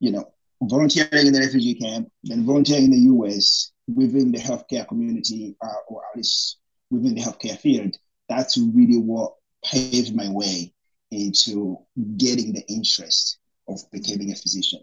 you 0.00 0.12
know, 0.12 0.32
volunteering 0.62 1.26
in 1.26 1.32
the 1.32 1.40
refugee 1.40 1.74
camp, 1.74 2.10
then 2.24 2.44
volunteering 2.44 2.84
in 2.84 2.90
the 2.90 3.14
US 3.14 3.72
within 3.94 4.32
the 4.32 4.38
healthcare 4.38 4.86
community, 4.86 5.56
uh, 5.62 5.68
or 5.88 6.02
at 6.10 6.16
least 6.16 6.58
within 6.90 7.14
the 7.14 7.20
healthcare 7.20 7.58
field, 7.58 7.96
that's 8.28 8.58
really 8.58 8.98
what 8.98 9.34
paved 9.64 10.14
my 10.14 10.28
way 10.28 10.72
into 11.10 11.78
getting 12.16 12.52
the 12.52 12.64
interest 12.68 13.38
of 13.68 13.80
becoming 13.90 14.32
a 14.32 14.36
physician. 14.36 14.80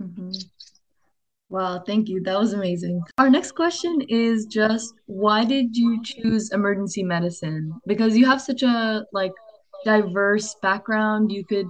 Mm-hmm. 0.00 0.32
Wow, 1.50 1.82
thank 1.86 2.08
you. 2.08 2.22
That 2.22 2.38
was 2.38 2.52
amazing. 2.52 3.02
Our 3.18 3.30
next 3.30 3.52
question 3.52 4.00
is 4.08 4.46
just 4.46 4.94
why 5.06 5.44
did 5.44 5.76
you 5.76 6.02
choose 6.02 6.50
emergency 6.52 7.02
medicine? 7.02 7.72
Because 7.86 8.16
you 8.16 8.26
have 8.26 8.40
such 8.40 8.62
a 8.62 9.04
like 9.12 9.32
diverse 9.84 10.54
background. 10.62 11.30
You 11.30 11.44
could 11.44 11.66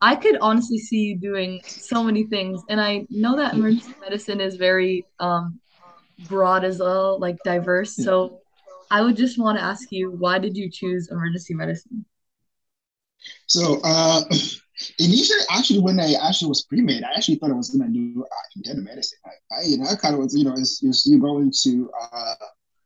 I 0.00 0.16
could 0.16 0.38
honestly 0.40 0.78
see 0.78 0.96
you 1.10 1.18
doing 1.18 1.60
so 1.64 2.02
many 2.02 2.24
things 2.24 2.62
and 2.68 2.80
I 2.80 3.06
know 3.10 3.36
that 3.36 3.54
emergency 3.54 3.94
medicine 4.00 4.40
is 4.40 4.56
very 4.56 5.04
um 5.20 5.60
broad 6.28 6.64
as 6.64 6.78
well, 6.78 7.18
like 7.20 7.36
diverse. 7.44 7.94
So 7.96 8.40
I 8.90 9.02
would 9.02 9.16
just 9.16 9.38
want 9.38 9.58
to 9.58 9.64
ask 9.64 9.88
you 9.92 10.10
why 10.10 10.38
did 10.38 10.56
you 10.56 10.70
choose 10.70 11.08
emergency 11.10 11.54
medicine? 11.54 12.04
So 13.46 13.80
uh 13.84 14.22
initially, 14.98 15.40
actually, 15.50 15.80
when 15.80 16.00
I 16.00 16.14
actually 16.14 16.48
was 16.48 16.64
pre-med, 16.64 17.04
I 17.04 17.12
actually 17.14 17.36
thought 17.36 17.50
I 17.50 17.54
was 17.54 17.70
going 17.70 17.86
to 17.86 17.92
do 17.92 18.24
uh, 18.24 18.46
internal 18.56 18.84
medicine. 18.84 19.18
I, 19.24 19.56
I, 19.56 19.62
you 19.64 19.78
know, 19.78 19.86
I 19.86 19.96
kind 19.96 20.14
of 20.14 20.20
was, 20.20 20.36
you 20.36 20.44
know, 20.44 20.54
as 20.54 20.80
you, 20.82 20.92
you 21.04 21.20
go 21.20 21.38
into 21.38 21.90
uh, 22.00 22.34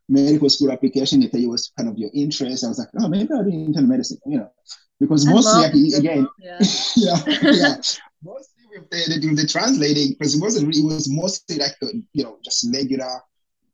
medical 0.09 0.51
school 0.51 0.73
application 0.73 1.23
if 1.23 1.35
it 1.35 1.47
was 1.47 1.73
kind 1.77 1.89
of 1.89 1.99
your 1.99 2.11
interest. 2.15 2.65
I 2.65 2.69
was 2.69 2.79
like, 2.79 2.89
oh, 2.99 3.09
maybe 3.09 3.29
I'll 3.33 3.45
do 3.45 3.51
internal 3.51 3.89
medicine, 3.89 4.19
you 4.27 4.39
know, 4.39 4.51
because 5.01 5.27
mostly 5.27 5.91
like, 5.91 5.99
again, 5.99 6.29
yeah, 6.39 6.59
yeah, 6.97 7.17
yeah. 7.43 7.75
mostly 8.23 8.65
with 8.71 8.91
the, 8.91 9.21
the, 9.21 9.35
the 9.43 9.47
translating 9.47 10.11
because 10.11 10.35
it 10.35 10.41
wasn't 10.41 10.67
really, 10.67 10.81
it 10.81 10.95
was 10.95 11.09
mostly 11.09 11.57
like 11.57 11.77
you 12.13 12.25
know 12.25 12.39
just 12.45 12.67
regular 12.73 13.21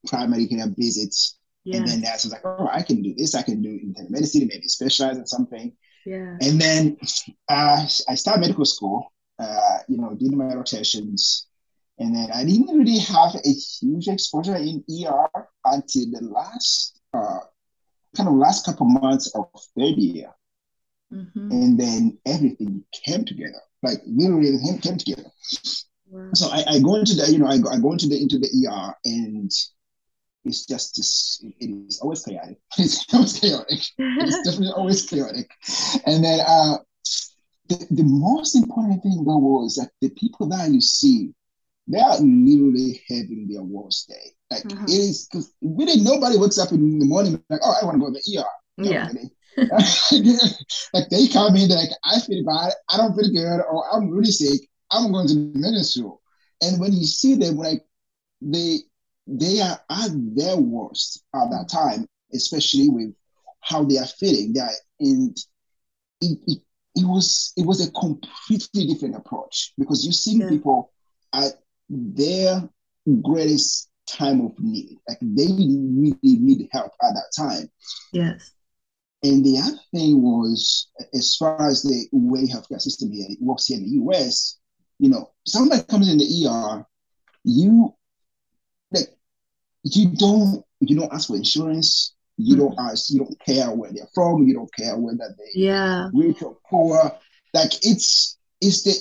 primary 0.07 0.47
care 0.47 0.67
visits. 0.77 1.37
Yeah. 1.65 1.77
And 1.77 1.89
then 1.89 2.01
that's 2.01 2.25
like, 2.31 2.41
oh, 2.45 2.71
I 2.73 2.83
can 2.83 3.03
do 3.03 3.15
this. 3.15 3.35
I 3.35 3.43
can 3.43 3.61
do 3.61 3.69
internal 3.69 4.11
medicine, 4.11 4.49
maybe 4.49 4.67
specialize 4.67 5.19
in 5.19 5.27
something. 5.27 5.77
Yeah. 6.07 6.37
And 6.41 6.61
then 6.61 6.97
uh, 7.49 7.87
I 8.09 8.15
started 8.15 8.41
medical 8.41 8.65
school. 8.65 9.13
Uh, 9.39 9.79
you 9.89 9.97
know, 9.97 10.15
did 10.15 10.33
my 10.33 10.55
rotations, 10.55 11.47
and 11.99 12.15
then 12.15 12.31
I 12.33 12.45
didn't 12.45 12.77
really 12.77 12.99
have 12.99 13.35
a 13.35 13.51
huge 13.51 14.09
exposure 14.09 14.57
in 14.57 14.85
ER 14.91 15.49
until 15.65 16.11
the 16.11 16.21
last 16.23 17.01
uh, 17.15 17.41
kind 18.17 18.29
of 18.29 18.35
last 18.35 18.67
couple 18.67 18.87
months 18.87 19.35
of 19.35 19.47
third 19.79 19.97
year. 19.97 20.31
Mm-hmm. 21.13 21.51
And 21.51 21.81
then 21.81 22.19
everything 22.27 22.85
came 22.93 23.25
together, 23.25 23.61
like 23.83 24.01
literally 24.07 24.59
came 24.81 24.99
together. 24.99 25.31
Wow. 26.09 26.31
So 26.35 26.49
I, 26.51 26.65
I, 26.67 26.79
go 26.81 26.97
into 26.97 27.15
the, 27.15 27.31
you 27.31 27.39
know, 27.39 27.47
I 27.47 27.59
go, 27.59 27.71
I 27.71 27.79
go 27.79 27.93
into 27.93 28.09
the 28.09 28.21
into 28.21 28.39
the 28.39 28.49
ER 28.69 28.95
and 29.05 29.51
it's 30.45 30.67
just 30.67 30.97
this, 30.97 31.45
it 31.59 31.71
is 31.89 32.01
always 32.01 32.23
chaotic. 32.23 32.59
It's 32.79 33.07
always 33.13 33.39
chaotic. 33.39 33.81
it's 33.99 34.49
definitely 34.49 34.73
always 34.75 35.07
chaotic. 35.07 35.51
And 36.07 36.25
then 36.25 36.41
uh 36.41 36.79
the, 37.69 37.87
the 37.91 38.03
most 38.03 38.57
important 38.57 39.03
thing 39.03 39.25
though 39.25 39.39
was 39.39 39.77
that 39.77 39.91
the 40.01 40.11
people 40.11 40.49
that 40.49 40.71
you 40.71 40.81
see, 40.81 41.33
they 41.87 42.01
are 42.01 42.19
literally 42.19 43.03
having 43.09 43.49
their 43.49 43.63
worst 43.63 44.09
day. 44.09 44.35
Like 44.51 44.65
mm-hmm. 44.65 44.85
it 44.85 44.91
is 44.91 45.29
because 45.29 45.53
really 45.63 46.03
nobody 46.03 46.37
wakes 46.37 46.59
up 46.59 46.73
in 46.73 46.99
the 46.99 47.07
morning 47.07 47.43
like, 47.49 47.61
oh, 47.63 47.75
I 47.81 47.85
want 47.85 47.97
to 47.97 48.01
go 48.01 48.13
to 48.13 48.13
the 48.13 48.39
ER. 48.39 48.45
yeah. 48.79 49.09
like 50.95 51.09
they 51.11 51.29
come 51.29 51.57
in, 51.57 51.69
like, 51.69 51.91
I 52.05 52.21
feel 52.21 52.45
bad, 52.45 52.73
I 52.89 52.97
don't 52.97 53.15
feel 53.15 53.31
good, 53.31 53.61
or 53.61 53.85
I'm 53.93 54.11
really 54.11 54.31
sick, 54.31 54.61
I'm 54.91 55.13
going 55.13 55.29
to 55.29 55.35
the 55.35 55.59
ministry. 55.59 56.05
And 56.63 56.81
when 56.81 56.93
you 56.93 57.05
see 57.05 57.35
them, 57.35 57.57
like 57.57 57.83
they 58.41 58.79
they 59.39 59.61
are 59.61 59.81
at 59.91 60.11
their 60.35 60.57
worst 60.57 61.23
at 61.35 61.51
that 61.51 61.69
time, 61.71 62.07
especially 62.33 62.89
with 62.89 63.15
how 63.61 63.85
they 63.85 63.99
are 63.99 64.07
feeling. 64.07 64.55
Are 64.61 64.71
in 64.99 65.35
it, 66.21 66.39
it, 66.47 66.59
it 66.97 67.07
was 67.07 67.53
it 67.57 67.65
was 67.65 67.87
a 67.87 67.93
completely 67.93 68.87
different 68.87 69.17
approach 69.17 69.73
because 69.79 70.05
you 70.05 70.13
see 70.13 70.41
people 70.49 70.93
at 71.33 71.53
their 71.89 72.69
greatest 73.23 73.89
time 74.09 74.41
of 74.41 74.59
need. 74.59 74.99
Like 75.09 75.19
they 75.21 75.47
really 75.47 76.17
need 76.23 76.69
help 76.73 76.93
at 77.03 77.15
that 77.15 77.33
time. 77.37 77.71
Yes. 78.13 78.53
And 79.23 79.45
the 79.45 79.59
other 79.59 79.79
thing 79.95 80.23
was, 80.23 80.89
as 81.13 81.37
far 81.37 81.69
as 81.69 81.83
the 81.83 82.09
way 82.11 82.47
healthcare 82.47 82.81
system 82.81 83.13
here 83.13 83.29
works 83.39 83.67
here 83.67 83.77
in 83.77 83.85
the 83.85 83.91
US, 84.07 84.59
you 84.99 85.11
know, 85.11 85.31
somebody 85.47 85.83
comes 85.83 86.09
in 86.09 86.19
the 86.19 86.47
ER, 86.47 86.87
you 87.45 87.95
you 89.83 90.11
don't 90.17 90.65
you 90.81 90.97
don't 90.97 91.13
ask 91.13 91.29
for 91.29 91.37
insurance. 91.37 92.15
You 92.37 92.57
mm-hmm. 92.57 92.75
don't 92.75 92.91
ask. 92.91 93.11
You 93.11 93.21
don't 93.21 93.41
care 93.45 93.71
where 93.71 93.93
they're 93.93 94.09
from. 94.15 94.47
You 94.47 94.55
don't 94.55 94.75
care 94.75 94.97
whether 94.97 95.35
they 95.37 95.61
yeah 95.61 96.09
rich 96.13 96.43
or 96.43 96.57
poor. 96.69 97.13
Like 97.53 97.73
it's 97.83 98.39
it's 98.61 98.83
the 98.83 98.97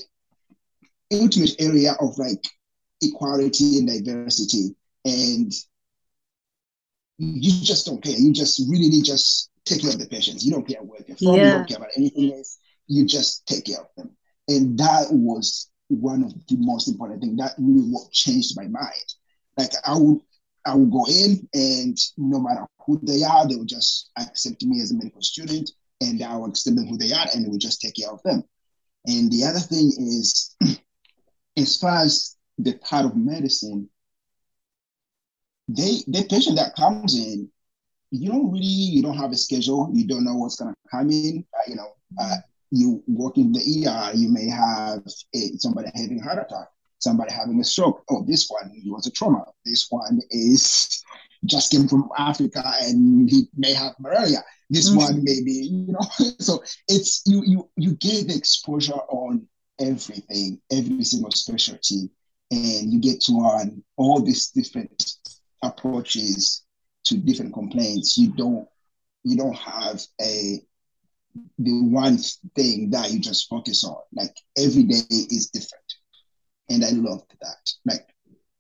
ultimate 1.18 1.56
area 1.60 1.94
of 2.00 2.18
like 2.18 2.44
equality 3.02 3.80
and 3.80 4.06
diversity, 4.06 4.76
and 5.06 5.52
you 7.18 7.52
just 7.64 7.86
don't 7.86 8.04
care. 8.04 8.18
You 8.18 8.34
just 8.34 8.62
really 8.70 9.02
just 9.02 9.50
take 9.66 9.82
care 9.82 9.92
of 9.92 10.00
the 10.00 10.08
patients. 10.08 10.46
You 10.46 10.52
don't 10.52 10.68
care 10.68 10.82
where 10.82 11.02
they're 11.06 11.18
from. 11.18 11.36
Yeah. 11.36 11.44
You 11.44 11.52
don't 11.52 11.68
care 11.68 11.78
about 11.78 11.90
anything 11.96 12.34
else. 12.34 12.58
You 12.88 13.06
just 13.06 13.46
take 13.46 13.66
care 13.66 13.80
of 13.80 13.88
them, 13.96 14.12
and 14.48 14.78
that 14.80 15.08
was 15.12 15.70
one 15.90 16.24
of 16.24 16.34
the 16.48 16.58
most 16.58 16.88
important 16.88 17.22
things. 17.22 17.38
That 17.38 17.54
really 17.58 17.88
what 17.90 18.12
changed 18.12 18.56
my 18.56 18.68
mind. 18.68 19.14
Like 19.58 19.72
I 19.86 19.98
would 19.98 20.22
I 20.70 20.76
will 20.76 20.86
go 20.86 21.06
in 21.10 21.48
and 21.54 21.98
no 22.18 22.40
matter 22.40 22.68
who 22.86 23.00
they 23.02 23.24
are, 23.24 23.48
they 23.48 23.56
will 23.56 23.66
just 23.66 24.12
accept 24.20 24.64
me 24.64 24.82
as 24.82 24.92
a 24.92 24.96
medical 24.96 25.22
student 25.22 25.72
and 26.00 26.22
I 26.22 26.38
will 26.38 26.46
accept 26.46 26.76
them 26.76 26.86
who 26.86 26.98
they 26.98 27.12
are 27.12 27.26
and 27.34 27.46
we 27.46 27.50
will 27.50 27.58
just 27.58 27.82
take 27.82 27.96
care 27.96 28.12
of 28.12 28.22
them. 28.24 28.44
And 29.08 29.32
the 29.32 29.46
other 29.46 29.60
thing 29.60 29.88
is, 29.98 30.56
as 31.58 31.78
far 31.78 32.04
as 32.04 32.36
the 32.60 32.74
part 32.78 33.06
of 33.06 33.16
medicine, 33.18 33.90
they 35.68 36.04
the 36.08 36.26
patient 36.30 36.58
that 36.58 36.76
comes 36.76 37.16
in, 37.16 37.50
you 38.12 38.30
don't 38.30 38.52
really 38.52 38.66
you 38.66 39.02
don't 39.02 39.18
have 39.18 39.32
a 39.32 39.38
schedule. 39.38 39.90
You 39.94 40.08
don't 40.08 40.24
know 40.24 40.36
what's 40.36 40.58
gonna 40.58 40.76
come 40.92 41.10
in. 41.10 41.46
Uh, 41.54 41.62
you 41.68 41.76
know, 41.76 41.90
uh, 42.20 42.38
you 42.72 43.04
work 43.08 43.38
in 43.38 43.52
the 43.52 43.60
ER, 43.60 44.16
you 44.16 44.30
may 44.30 44.48
have 44.50 45.04
a, 45.36 45.40
somebody 45.58 45.90
having 45.96 46.20
a 46.20 46.24
heart 46.24 46.40
attack 46.40 46.68
somebody 47.00 47.34
having 47.34 47.60
a 47.60 47.64
stroke. 47.64 48.04
Oh, 48.10 48.24
this 48.26 48.48
one 48.50 48.72
was 48.86 49.08
a 49.08 49.12
trauma. 49.12 49.46
This 49.66 49.88
one 49.90 50.20
is 50.30 51.04
just 51.46 51.72
came 51.72 51.88
from 51.88 52.10
Africa 52.18 52.64
and 52.82 53.30
he 53.30 53.48
may 53.58 53.74
have 53.74 53.94
malaria. 54.00 54.44
This 54.70 54.90
mm-hmm. 54.90 55.00
one 55.00 55.24
maybe, 55.24 55.52
you 55.52 55.94
know. 55.94 56.08
so 56.40 56.62
it's 56.88 57.24
you 57.26 57.44
you 57.46 57.70
you 57.78 57.96
get 57.96 58.28
the 58.28 58.36
exposure 58.36 58.94
on 58.94 59.48
everything, 59.80 60.62
every 60.72 61.04
single 61.04 61.32
specialty, 61.32 62.10
and 62.52 62.92
you 62.92 63.00
get 63.00 63.22
to 63.22 63.32
learn 63.34 63.84
all 63.96 64.22
these 64.22 64.48
different 64.50 65.14
approaches 65.64 66.64
to 67.06 67.18
different 67.18 67.54
complaints. 67.54 68.18
You 68.18 68.34
don't 68.34 68.68
you 69.24 69.38
don't 69.38 69.58
have 69.58 70.02
a 70.22 70.62
the 71.58 71.84
one 71.84 72.18
thing 72.56 72.90
that 72.90 73.12
you 73.12 73.20
just 73.20 73.48
focus 73.48 73.84
on. 73.84 73.98
Like 74.14 74.36
every 74.58 74.84
day 74.84 75.02
is 75.10 75.50
different 75.54 75.89
and 76.70 76.86
I 76.86 76.90
loved 76.92 77.36
that. 77.42 77.74
Like 77.86 78.08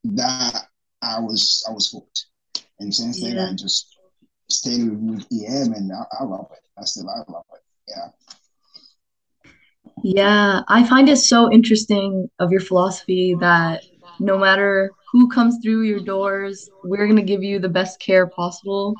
that, 0.03 0.67
I 1.01 1.19
was 1.19 1.63
I 1.67 1.71
was 1.71 1.91
hooked, 1.91 2.25
and 2.79 2.93
since 2.93 3.19
yeah. 3.19 3.35
then 3.35 3.49
I 3.49 3.53
just 3.53 3.97
stayed 4.49 4.89
with 4.89 5.25
EM, 5.31 5.73
and 5.73 5.91
I, 5.91 6.03
I 6.19 6.23
love 6.23 6.47
it. 6.51 6.59
I 6.77 6.85
still 6.85 7.09
I 7.09 7.19
love 7.31 7.45
it. 7.53 7.61
Yeah. 7.87 8.07
Yeah, 10.01 10.61
I 10.69 10.87
find 10.87 11.09
it 11.09 11.17
so 11.17 11.51
interesting 11.51 12.29
of 12.39 12.51
your 12.51 12.61
philosophy 12.61 13.35
that 13.41 13.83
no 14.19 14.37
matter 14.37 14.91
who 15.11 15.29
comes 15.29 15.57
through 15.61 15.81
your 15.81 15.99
doors, 15.99 16.69
we're 16.83 17.07
gonna 17.07 17.21
give 17.21 17.43
you 17.43 17.59
the 17.59 17.69
best 17.69 17.99
care 17.99 18.27
possible. 18.27 18.95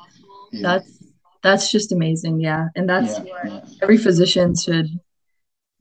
Yeah. 0.52 0.62
That's 0.62 1.04
that's 1.42 1.72
just 1.72 1.92
amazing, 1.92 2.40
yeah. 2.40 2.68
And 2.76 2.88
that's 2.88 3.18
yeah, 3.18 3.24
what 3.24 3.44
yeah. 3.46 3.60
every 3.82 3.96
physician 3.96 4.54
should 4.54 4.88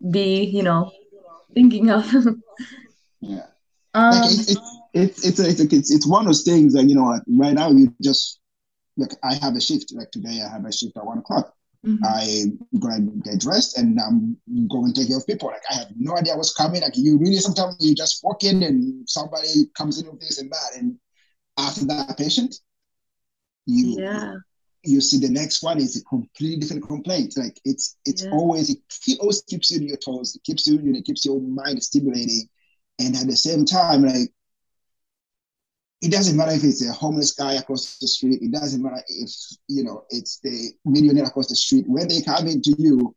be, 0.10 0.44
you 0.46 0.64
know, 0.64 0.92
thinking 1.54 1.90
of. 1.90 2.10
Yeah. 3.22 3.46
Um, 3.94 4.12
like 4.12 4.32
it's, 4.32 4.50
it's, 4.94 5.26
it's, 5.26 5.40
it's, 5.40 5.60
it's, 5.74 5.92
it's, 5.92 6.08
one 6.08 6.22
of 6.22 6.28
those 6.28 6.44
things 6.44 6.74
that, 6.74 6.84
you 6.84 6.96
know, 6.96 7.06
like 7.06 7.24
right 7.28 7.54
now 7.54 7.72
you 7.72 7.94
just, 8.02 8.40
like 8.98 9.12
I 9.24 9.34
have 9.36 9.56
a 9.56 9.62
shift, 9.62 9.94
like 9.94 10.12
today 10.12 10.42
I 10.46 10.50
have 10.50 10.66
a 10.66 10.72
shift 10.72 10.98
at 10.98 11.06
one 11.06 11.20
o'clock. 11.20 11.54
Mm-hmm. 11.86 12.04
I'm 12.04 12.80
gonna 12.80 13.00
get 13.24 13.40
dressed 13.40 13.78
and 13.78 13.98
I'm 14.02 14.38
going 14.68 14.94
to 14.94 15.00
take 15.00 15.08
care 15.08 15.18
of 15.18 15.26
people. 15.26 15.48
Like 15.48 15.62
I 15.72 15.76
have 15.76 15.88
no 15.98 16.18
idea 16.18 16.36
what's 16.36 16.54
coming. 16.54 16.82
Like 16.82 16.98
you 16.98 17.18
really 17.18 17.38
sometimes 17.38 17.78
you 17.80 17.96
just 17.96 18.22
walk 18.22 18.44
in 18.44 18.64
and 18.64 19.08
somebody 19.08 19.48
comes 19.78 20.02
in 20.02 20.12
with 20.12 20.20
this 20.20 20.40
and 20.40 20.52
that, 20.52 20.78
and 20.78 20.98
after 21.58 21.86
that 21.86 22.18
patient, 22.18 22.54
you 23.66 24.02
yeah. 24.02 24.36
you 24.84 25.00
see 25.00 25.20
the 25.20 25.30
next 25.30 25.64
one 25.64 25.78
is 25.78 25.96
a 25.96 26.04
completely 26.04 26.58
different 26.58 26.86
complaint. 26.86 27.36
Like 27.38 27.58
it's 27.64 27.96
it's 28.04 28.26
yeah. 28.26 28.32
always 28.32 28.70
it 28.70 29.20
always 29.22 29.42
keeps 29.44 29.72
you 29.72 29.80
on 29.80 29.88
your 29.88 29.98
toes. 29.98 30.36
It 30.36 30.44
keeps 30.44 30.68
you 30.68 30.82
it 30.84 31.06
keeps 31.06 31.24
your 31.24 31.40
mind 31.40 31.82
stimulating 31.82 32.50
and 33.00 33.15
at 33.15 33.27
the 33.27 33.36
same 33.36 33.65
time, 33.65 34.03
like 34.03 34.29
it 36.01 36.12
doesn't 36.12 36.38
matter 36.38 36.51
if 36.51 36.63
it's 36.63 36.88
a 36.88 36.94
homeless 36.94 37.34
guy 37.34 37.53
across 37.53 37.98
the 37.98 38.08
street. 38.08 38.41
It 38.41 38.51
doesn't 38.51 38.82
matter 38.82 39.01
if 39.08 39.32
you 39.68 39.84
know 39.84 40.06
it's 40.10 40.39
the 40.39 40.72
millionaire 40.86 41.25
across 41.25 41.48
the 41.48 41.56
street. 41.56 41.86
When 41.88 42.08
they 42.08 42.22
come 42.22 42.48
into 42.48 42.75
you, 42.77 43.15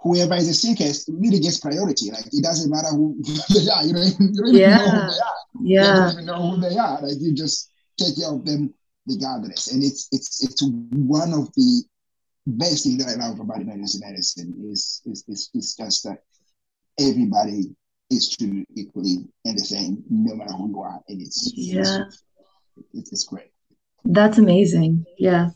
whoever 0.00 0.34
is 0.34 0.48
the 0.48 0.54
sickest 0.54 1.10
really 1.12 1.40
gets 1.40 1.60
priority. 1.60 2.10
Like 2.10 2.26
it 2.26 2.42
doesn't 2.42 2.70
matter 2.70 2.88
who 2.88 3.20
they 3.54 3.70
are. 3.70 3.84
You 3.84 3.92
know, 3.92 4.02
you 4.02 4.32
don't 4.34 4.54
yeah. 4.54 4.76
know 4.76 4.84
who 4.84 4.90
they 4.90 5.20
are. 5.20 5.36
Yeah, 5.62 5.80
you 5.80 6.00
don't 6.00 6.12
even 6.12 6.26
know 6.26 6.50
who 6.50 6.60
they 6.60 6.76
are. 6.76 7.02
Like 7.02 7.20
you 7.20 7.34
just 7.34 7.70
take 7.98 8.16
care 8.16 8.30
of 8.30 8.44
them 8.44 8.74
regardless. 9.06 9.72
And 9.72 9.82
it's 9.82 10.08
it's 10.12 10.42
it's 10.42 10.62
one 10.62 11.32
of 11.32 11.52
the 11.54 11.84
best 12.46 12.84
things 12.84 13.04
that 13.04 13.16
I 13.16 13.26
love 13.26 13.40
about 13.40 13.60
emergency 13.60 14.00
medicine 14.04 14.54
is 14.70 15.02
is 15.06 15.24
is, 15.28 15.50
is 15.54 15.74
just 15.74 16.04
that 16.04 16.18
everybody 16.98 17.74
is 18.10 18.36
treated 18.36 18.66
equally 18.74 19.26
and 19.44 19.58
the 19.58 19.64
same, 19.64 20.02
no 20.08 20.34
matter 20.34 20.52
who 20.52 20.68
you 20.68 20.80
are. 20.80 21.00
And 21.08 21.20
it's 21.20 21.52
yeah, 21.54 22.04
it's, 22.92 23.12
it's 23.12 23.24
great. 23.24 23.50
That's 24.04 24.38
amazing. 24.38 25.04
Yeah. 25.18 25.50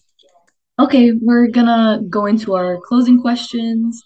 Okay, 0.79 1.13
we're 1.13 1.49
gonna 1.49 2.03
go 2.09 2.27
into 2.27 2.55
our 2.55 2.79
closing 2.79 3.21
questions. 3.21 4.03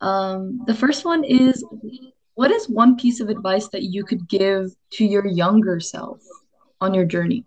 Um, 0.00 0.60
the 0.66 0.74
first 0.74 1.04
one 1.04 1.24
is 1.24 1.64
what 2.34 2.50
is 2.50 2.68
one 2.68 2.96
piece 2.96 3.20
of 3.20 3.28
advice 3.28 3.68
that 3.68 3.82
you 3.82 4.04
could 4.04 4.28
give 4.28 4.70
to 4.92 5.04
your 5.04 5.26
younger 5.26 5.80
self 5.80 6.20
on 6.80 6.94
your 6.94 7.04
journey? 7.04 7.44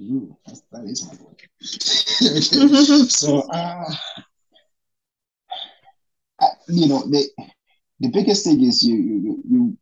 Ooh, 0.00 0.36
that 0.46 0.84
is 0.84 1.06
my 1.06 1.12
so, 3.08 3.40
uh, 3.50 3.84
you 6.68 6.88
know, 6.88 7.02
the 7.10 7.28
the 8.00 8.08
biggest 8.08 8.44
thing 8.44 8.62
is 8.62 8.82
you 8.82 8.96
you 8.96 9.42
you. 9.50 9.78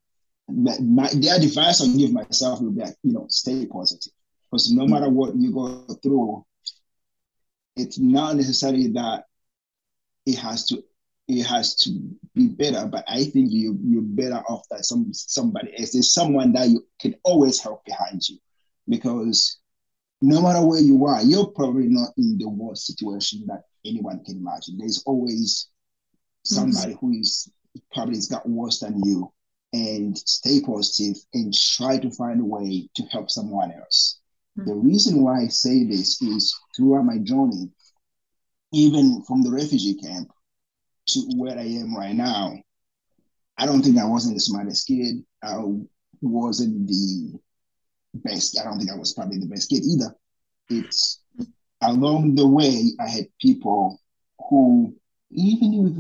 My, 0.49 1.09
the 1.09 1.29
advice 1.31 1.83
I 1.83 1.89
give 1.89 2.13
myself 2.13 2.61
will 2.61 2.71
be 2.71 2.83
like, 2.83 2.95
you 3.03 3.13
know, 3.13 3.27
stay 3.29 3.67
positive 3.67 4.13
because 4.49 4.71
no 4.71 4.87
matter 4.87 5.09
what 5.09 5.35
you 5.35 5.53
go 5.53 5.85
through, 6.05 6.47
it's 7.75 7.99
not 7.99 8.37
necessarily 8.37 8.87
that 8.93 9.25
it 10.25 10.39
has 10.39 10.67
to 10.67 10.85
it 11.29 11.43
has 11.43 11.75
to 11.75 11.91
be 12.35 12.47
better, 12.47 12.87
but 12.87 13.05
I 13.09 13.25
think 13.25 13.51
you 13.51 13.77
you're 13.83 14.03
better 14.03 14.41
off 14.49 14.63
that 14.71 14.85
some 14.85 15.13
somebody 15.13 15.77
else. 15.77 15.93
There's 15.93 16.15
someone 16.15 16.53
that 16.53 16.69
you 16.69 16.87
can 17.01 17.17
always 17.25 17.61
help 17.61 17.85
behind 17.85 18.29
you, 18.29 18.39
because 18.89 19.59
no 20.23 20.41
matter 20.41 20.65
where 20.65 20.81
you 20.81 21.05
are, 21.07 21.23
you're 21.23 21.49
probably 21.49 21.89
not 21.89 22.11
in 22.17 22.39
the 22.39 22.49
worst 22.49 22.87
situation 22.87 23.45
that 23.49 23.65
anyone 23.85 24.23
can 24.25 24.37
imagine. 24.37 24.79
There's 24.79 25.03
always 25.07 25.69
somebody 26.45 26.93
mm-hmm. 26.95 27.07
who 27.07 27.19
is 27.19 27.51
probably 27.93 28.17
it's 28.17 28.29
got 28.29 28.49
worse 28.49 28.81
than 28.81 29.03
you, 29.05 29.33
and 29.73 30.17
stay 30.17 30.61
positive 30.61 31.17
and 31.35 31.53
try 31.55 31.99
to 31.99 32.11
find 32.11 32.41
a 32.41 32.45
way 32.45 32.89
to 32.95 33.03
help 33.05 33.31
someone 33.31 33.73
else. 33.73 34.21
Mm-hmm. 34.59 34.69
The 34.69 34.77
reason 34.77 35.23
why 35.23 35.43
I 35.43 35.49
say 35.49 35.85
this 35.85 36.21
is 36.23 36.55
throughout 36.77 37.05
my 37.05 37.19
journey, 37.19 37.71
even 38.73 39.23
from 39.23 39.43
the 39.43 39.51
refugee 39.51 39.95
camp 39.95 40.31
to 41.09 41.21
where 41.37 41.59
I 41.59 41.63
am 41.63 41.97
right 41.97 42.15
now, 42.15 42.55
I 43.59 43.67
don't 43.67 43.83
think 43.83 43.99
I 43.99 44.05
wasn't 44.05 44.35
the 44.35 44.41
smartest 44.41 44.87
kid. 44.87 45.25
I 45.43 45.63
wasn't 46.21 46.87
the 46.89 47.39
best. 48.15 48.59
I 48.59 48.65
don't 48.65 48.79
think 48.79 48.91
I 48.91 48.97
was 48.97 49.15
probably 49.15 49.39
the 49.39 49.47
best 49.47 49.71
kid 49.71 49.83
either. 49.85 50.15
It's 50.69 51.21
along 51.83 52.35
the 52.35 52.47
way, 52.47 52.93
I 53.01 53.09
had 53.09 53.27
people 53.41 54.01
who, 54.49 54.95
even 55.31 55.83
with 55.83 55.97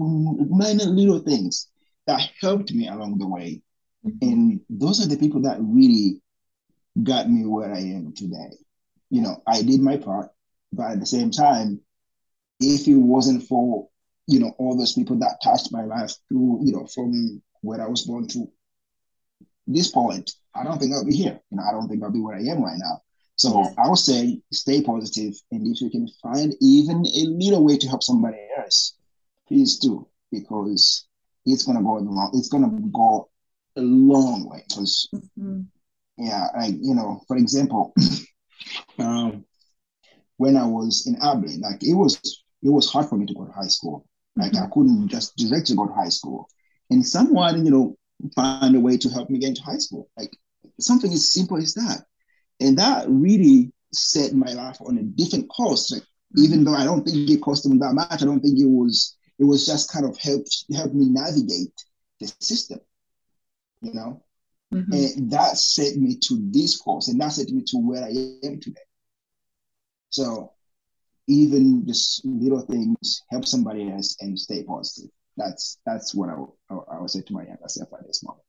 minor 0.50 0.84
little 0.84 1.18
things, 1.18 1.68
that 2.06 2.20
helped 2.40 2.72
me 2.72 2.88
along 2.88 3.18
the 3.18 3.26
way. 3.26 3.60
Mm-hmm. 4.06 4.28
And 4.28 4.60
those 4.70 5.04
are 5.04 5.08
the 5.08 5.16
people 5.16 5.42
that 5.42 5.58
really 5.60 6.20
got 7.02 7.28
me 7.28 7.44
where 7.44 7.72
I 7.72 7.80
am 7.80 8.12
today. 8.14 8.56
You 9.10 9.22
know, 9.22 9.42
I 9.46 9.62
did 9.62 9.80
my 9.80 9.96
part, 9.96 10.30
but 10.72 10.92
at 10.92 11.00
the 11.00 11.06
same 11.06 11.30
time, 11.30 11.80
if 12.60 12.88
it 12.88 12.96
wasn't 12.96 13.42
for 13.44 13.88
you 14.26 14.40
know 14.40 14.54
all 14.58 14.76
those 14.76 14.94
people 14.94 15.16
that 15.16 15.40
touched 15.42 15.72
my 15.72 15.84
life 15.84 16.12
through 16.28 16.60
you 16.64 16.72
know 16.72 16.86
from 16.86 17.42
where 17.60 17.80
I 17.80 17.86
was 17.86 18.02
born 18.02 18.26
to 18.28 18.50
this 19.66 19.90
point, 19.90 20.32
I 20.54 20.64
don't 20.64 20.78
think 20.78 20.92
I'll 20.92 21.04
be 21.04 21.14
here. 21.14 21.40
You 21.50 21.58
know, 21.58 21.64
I 21.68 21.72
don't 21.72 21.88
think 21.88 22.02
I'll 22.02 22.12
be 22.12 22.20
where 22.20 22.36
I 22.36 22.40
am 22.40 22.62
right 22.62 22.78
now. 22.78 23.02
So 23.36 23.60
yeah. 23.60 23.84
I 23.84 23.88
would 23.88 23.98
say 23.98 24.40
stay 24.52 24.82
positive, 24.82 25.34
and 25.50 25.66
if 25.66 25.80
you 25.80 25.90
can 25.90 26.08
find 26.22 26.54
even 26.60 27.04
a 27.04 27.24
little 27.26 27.64
way 27.64 27.76
to 27.76 27.88
help 27.88 28.02
somebody 28.02 28.38
else, 28.58 28.94
please 29.48 29.78
do 29.78 30.08
because 30.30 31.06
it's 31.44 31.64
gonna 31.64 31.82
go 31.82 31.98
a 31.98 32.00
long. 32.00 32.30
It's 32.34 32.48
gonna 32.48 32.70
go 32.92 33.28
a 33.76 33.80
long 33.80 34.48
way 34.48 34.64
because 34.68 35.08
mm-hmm. 35.14 35.62
yeah, 36.18 36.46
like 36.56 36.74
you 36.80 36.94
know, 36.94 37.22
for 37.28 37.36
example, 37.36 37.94
um, 38.98 39.44
when 40.36 40.56
I 40.56 40.66
was 40.66 41.06
in 41.06 41.16
Abilene, 41.22 41.60
like 41.60 41.82
it 41.82 41.94
was 41.94 42.20
it 42.62 42.70
was 42.70 42.90
hard 42.90 43.08
for 43.08 43.16
me 43.16 43.26
to 43.26 43.34
go 43.34 43.44
to 43.44 43.52
high 43.52 43.68
school. 43.68 44.06
Like 44.36 44.52
mm-hmm. 44.52 44.64
I 44.64 44.68
couldn't 44.72 45.08
just 45.08 45.36
directly 45.36 45.76
go 45.76 45.86
to 45.86 45.94
high 45.94 46.08
school. 46.08 46.48
And 46.90 47.06
someone, 47.06 47.64
you 47.64 47.70
know, 47.70 47.96
find 48.34 48.74
a 48.76 48.80
way 48.80 48.96
to 48.96 49.08
help 49.08 49.30
me 49.30 49.38
get 49.38 49.48
into 49.48 49.62
high 49.62 49.78
school. 49.78 50.08
Like 50.16 50.36
something 50.80 51.12
as 51.12 51.32
simple 51.32 51.56
as 51.56 51.74
that. 51.74 52.04
And 52.60 52.78
that 52.78 53.06
really 53.08 53.72
set 53.92 54.32
my 54.32 54.52
life 54.52 54.78
on 54.80 54.98
a 54.98 55.02
different 55.02 55.48
course. 55.48 55.90
Like 55.90 56.02
mm-hmm. 56.02 56.44
even 56.44 56.64
though 56.64 56.74
I 56.74 56.84
don't 56.84 57.04
think 57.04 57.30
it 57.30 57.42
cost 57.42 57.62
them 57.62 57.78
that 57.78 57.94
much, 57.94 58.22
I 58.22 58.26
don't 58.26 58.40
think 58.40 58.58
it 58.58 58.68
was 58.68 59.15
it 59.38 59.44
was 59.44 59.66
just 59.66 59.92
kind 59.92 60.04
of 60.04 60.18
helped 60.18 60.64
help 60.74 60.92
me 60.92 61.08
navigate 61.08 61.72
the 62.20 62.32
system. 62.40 62.80
You 63.82 63.94
know? 63.94 64.22
Mm-hmm. 64.72 64.92
And 64.92 65.30
that 65.30 65.56
set 65.56 65.96
me 65.96 66.16
to 66.22 66.38
this 66.50 66.76
course 66.80 67.08
and 67.08 67.20
that 67.20 67.32
set 67.32 67.50
me 67.50 67.62
to 67.68 67.78
where 67.78 68.02
I 68.02 68.10
am 68.44 68.60
today. 68.60 68.80
So 70.10 70.52
even 71.28 71.86
just 71.86 72.24
little 72.24 72.60
things 72.60 73.22
help 73.30 73.46
somebody 73.46 73.90
else 73.90 74.16
and 74.20 74.38
stay 74.38 74.64
positive. 74.64 75.10
That's 75.36 75.78
that's 75.84 76.14
what 76.14 76.30
I, 76.30 76.34
I, 76.70 76.96
I 76.96 77.00
would 77.00 77.10
say 77.10 77.20
to 77.20 77.32
my 77.32 77.44
younger 77.44 77.68
self 77.68 77.92
at 77.92 78.06
this 78.06 78.24
moment. 78.24 78.42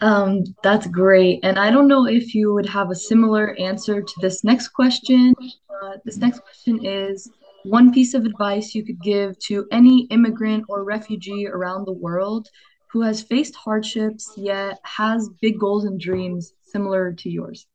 Um, 0.00 0.42
that's 0.64 0.86
great. 0.88 1.40
And 1.44 1.58
I 1.58 1.70
don't 1.70 1.86
know 1.86 2.06
if 2.06 2.34
you 2.34 2.52
would 2.54 2.66
have 2.66 2.90
a 2.90 2.94
similar 2.94 3.54
answer 3.58 4.02
to 4.02 4.14
this 4.20 4.42
next 4.42 4.68
question. 4.68 5.34
Uh, 5.70 5.96
this 6.04 6.16
next 6.16 6.40
question 6.40 6.84
is 6.84 7.30
one 7.64 7.92
piece 7.92 8.14
of 8.14 8.24
advice 8.24 8.74
you 8.74 8.84
could 8.84 9.00
give 9.00 9.38
to 9.40 9.66
any 9.70 10.06
immigrant 10.10 10.64
or 10.68 10.84
refugee 10.84 11.46
around 11.46 11.86
the 11.86 11.92
world 11.92 12.48
who 12.90 13.02
has 13.02 13.22
faced 13.22 13.54
hardships 13.54 14.32
yet 14.36 14.78
has 14.84 15.28
big 15.40 15.58
goals 15.58 15.84
and 15.84 15.98
dreams 15.98 16.52
similar 16.62 17.12
to 17.12 17.30
yours. 17.30 17.66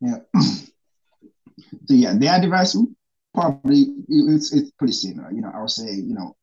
Yeah. 0.00 0.18
so 0.40 0.64
yeah, 1.88 2.14
their 2.18 2.34
advice 2.34 2.76
probably 3.34 3.86
it's 4.08 4.52
it's 4.52 4.70
pretty 4.72 4.92
similar. 4.92 5.30
You 5.32 5.40
know, 5.42 5.52
I 5.54 5.60
would 5.60 5.70
say 5.70 5.90
you 5.92 6.14
know 6.14 6.36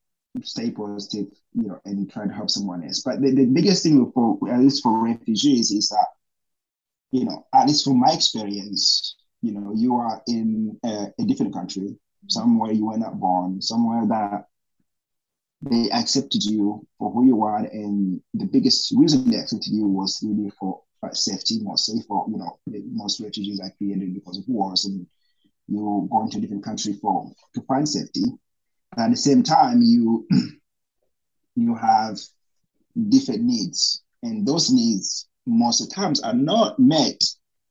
stay 0.44 0.72
positive, 0.72 1.28
you 1.54 1.68
know, 1.68 1.80
and 1.86 2.10
try 2.10 2.26
to 2.26 2.34
help 2.34 2.50
someone 2.50 2.84
else. 2.84 3.02
But 3.04 3.22
the, 3.22 3.32
the 3.32 3.46
biggest 3.46 3.84
thing 3.84 4.12
for 4.14 4.38
at 4.50 4.60
least 4.60 4.84
for 4.84 5.04
refugees 5.04 5.72
is 5.72 5.90
that 5.90 6.08
you 7.12 7.26
know, 7.26 7.46
at 7.54 7.68
least 7.68 7.84
from 7.84 8.00
my 8.00 8.12
experience, 8.12 9.16
you 9.42 9.54
know, 9.54 9.74
you 9.76 9.96
are 9.96 10.22
in 10.28 10.78
a, 10.86 11.08
a 11.20 11.24
different 11.26 11.54
country, 11.54 11.96
somewhere 12.28 12.72
you 12.72 12.88
were 12.88 12.98
not 12.98 13.20
born, 13.20 13.62
somewhere 13.62 14.06
that 14.08 14.46
they 15.62 15.90
accepted 15.92 16.44
you 16.44 16.86
for 16.98 17.12
who 17.12 17.26
you 17.26 17.44
are, 17.44 17.58
and 17.58 18.22
the 18.34 18.46
biggest 18.46 18.94
reason 18.96 19.30
they 19.30 19.38
accepted 19.38 19.72
you 19.72 19.88
was 19.88 20.24
really 20.24 20.50
for 20.52 20.82
safety, 21.12 21.60
mostly 21.62 22.02
for 22.08 22.26
you 22.30 22.38
know 22.38 22.60
most 22.92 23.20
refugees 23.20 23.60
are 23.60 23.72
created 23.78 24.14
because 24.14 24.38
of 24.38 24.48
wars 24.48 24.86
and 24.86 25.06
you 25.68 26.08
go 26.12 26.24
into 26.24 26.38
a 26.38 26.42
different 26.42 26.64
country 26.64 26.94
for 26.94 27.32
to 27.54 27.62
find 27.62 27.88
safety. 27.88 28.24
At 28.98 29.12
the 29.12 29.16
same 29.18 29.44
time, 29.44 29.82
you 29.82 30.28
you 31.56 31.76
have 31.76 32.18
different 33.10 33.44
needs, 33.44 34.04
and 34.24 34.46
those 34.46 34.72
needs 34.72 35.28
most 35.46 35.82
of 35.82 35.90
the 35.90 35.96
times 35.96 36.22
are 36.22 36.34
not 36.34 36.80
met 36.80 37.22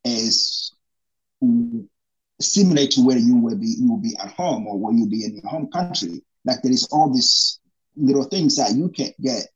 as 0.05 0.73
similar 2.41 2.87
to 2.87 3.01
where 3.05 3.19
you 3.19 3.37
will 3.37 3.57
be 3.57 3.75
you 3.79 3.91
will 3.91 4.01
be 4.01 4.17
at 4.23 4.33
home 4.33 4.67
or 4.67 4.79
where 4.79 4.93
you'll 4.93 5.09
be 5.09 5.25
in 5.25 5.37
your 5.37 5.49
home 5.49 5.71
country. 5.71 6.23
Like 6.45 6.63
there 6.63 6.73
is 6.73 6.89
all 6.93 7.13
these 7.13 7.61
little 7.97 8.25
things 8.25 8.57
that 8.57 8.75
you 8.75 8.89
can't 8.91 9.19
get 9.21 9.49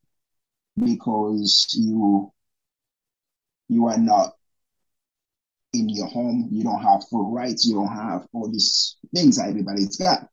because 0.77 1.69
you 1.79 2.33
you 3.69 3.87
are 3.87 3.99
not 3.99 4.35
in 5.73 5.89
your 5.89 6.07
home. 6.07 6.49
You 6.51 6.65
don't 6.65 6.83
have 6.83 7.05
full 7.09 7.33
rights. 7.33 7.67
You 7.67 7.75
don't 7.75 7.95
have 7.95 8.27
all 8.33 8.51
these 8.51 8.97
things 9.15 9.37
that 9.37 9.49
everybody's 9.49 9.97
got. 9.97 10.29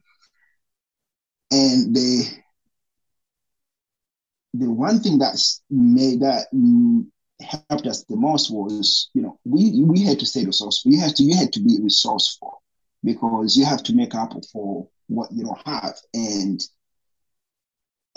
And 1.51 1.95
the 1.95 2.25
the 4.55 4.69
one 4.69 4.99
thing 4.99 5.19
that's 5.19 5.61
made 5.69 6.21
that 6.21 6.47
helped 7.41 7.87
us 7.87 8.03
the 8.03 8.15
most 8.15 8.51
was, 8.51 9.09
you 9.13 9.21
know, 9.21 9.39
we 9.45 9.81
we 9.83 10.03
had 10.03 10.19
to 10.19 10.25
stay 10.25 10.45
resourceful. 10.45 10.91
You 10.91 10.99
had 10.99 11.15
to 11.15 11.23
you 11.23 11.35
had 11.35 11.53
to 11.53 11.61
be 11.61 11.79
resourceful 11.81 12.61
because 13.03 13.55
you 13.55 13.65
have 13.65 13.83
to 13.83 13.95
make 13.95 14.15
up 14.15 14.33
for 14.51 14.87
what 15.07 15.31
you 15.31 15.43
don't 15.45 15.67
have. 15.67 15.95
And 16.13 16.61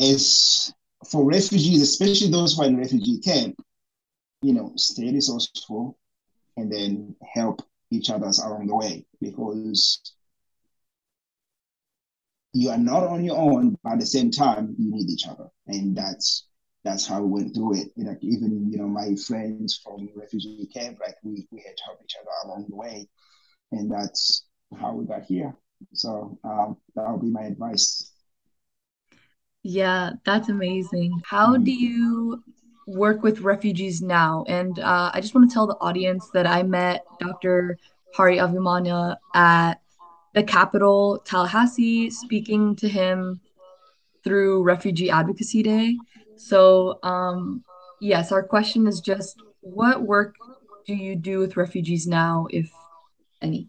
as 0.00 0.72
for 1.08 1.24
refugees, 1.24 1.82
especially 1.82 2.30
those 2.30 2.54
who 2.54 2.62
are 2.62 2.66
in 2.66 2.76
refugee 2.76 3.18
camp, 3.18 3.56
you 4.42 4.52
know, 4.52 4.72
stay 4.76 5.12
resourceful 5.12 5.98
and 6.56 6.70
then 6.70 7.14
help 7.34 7.62
each 7.90 8.10
other 8.10 8.30
along 8.44 8.66
the 8.66 8.76
way 8.76 9.04
because 9.20 10.00
you 12.54 12.70
are 12.70 12.78
not 12.78 13.04
on 13.04 13.24
your 13.24 13.38
own, 13.38 13.78
but 13.82 13.94
at 13.94 14.00
the 14.00 14.06
same 14.06 14.30
time, 14.30 14.74
you 14.78 14.90
need 14.90 15.08
each 15.08 15.26
other. 15.26 15.48
And 15.66 15.96
that's 15.96 16.44
that's 16.84 17.06
how 17.06 17.22
we 17.22 17.42
went 17.42 17.54
through 17.54 17.76
it. 17.80 17.88
You 17.96 18.04
know, 18.04 18.16
even 18.20 18.70
you 18.70 18.78
know, 18.78 18.88
my 18.88 19.14
friends 19.26 19.80
from 19.82 20.08
refugee 20.14 20.68
camp, 20.74 20.98
like 21.00 21.16
we 21.22 21.46
we 21.50 21.60
had 21.60 21.76
to 21.76 21.84
help 21.84 21.98
each 22.04 22.16
other 22.20 22.30
along 22.44 22.66
the 22.68 22.76
way. 22.76 23.08
And 23.70 23.90
that's 23.90 24.44
how 24.78 24.92
we 24.94 25.06
got 25.06 25.22
here. 25.22 25.54
So 25.94 26.38
um, 26.44 26.76
that 26.94 27.10
would 27.10 27.22
be 27.22 27.30
my 27.30 27.42
advice. 27.44 28.12
Yeah, 29.62 30.12
that's 30.24 30.48
amazing. 30.48 31.22
How 31.24 31.54
mm-hmm. 31.54 31.64
do 31.64 31.72
you 31.72 32.42
work 32.86 33.22
with 33.22 33.40
refugees 33.40 34.02
now. 34.02 34.44
And 34.48 34.78
uh, 34.78 35.10
I 35.12 35.20
just 35.20 35.34
want 35.34 35.48
to 35.48 35.54
tell 35.54 35.66
the 35.66 35.76
audience 35.76 36.28
that 36.34 36.46
I 36.46 36.62
met 36.62 37.04
Dr. 37.20 37.78
Hari 38.14 38.38
Avimana 38.38 39.16
at 39.34 39.74
the 40.34 40.42
Capitol, 40.42 41.22
Tallahassee, 41.24 42.10
speaking 42.10 42.74
to 42.76 42.88
him 42.88 43.40
through 44.24 44.62
Refugee 44.62 45.10
Advocacy 45.10 45.62
Day. 45.62 45.96
So, 46.42 46.98
um, 47.04 47.62
yes, 48.00 48.32
our 48.32 48.42
question 48.42 48.88
is 48.88 49.00
just 49.00 49.40
what 49.60 50.02
work 50.02 50.34
do 50.86 50.94
you 50.94 51.14
do 51.14 51.38
with 51.38 51.56
refugees 51.56 52.06
now, 52.06 52.46
if 52.50 52.68
any? 53.40 53.68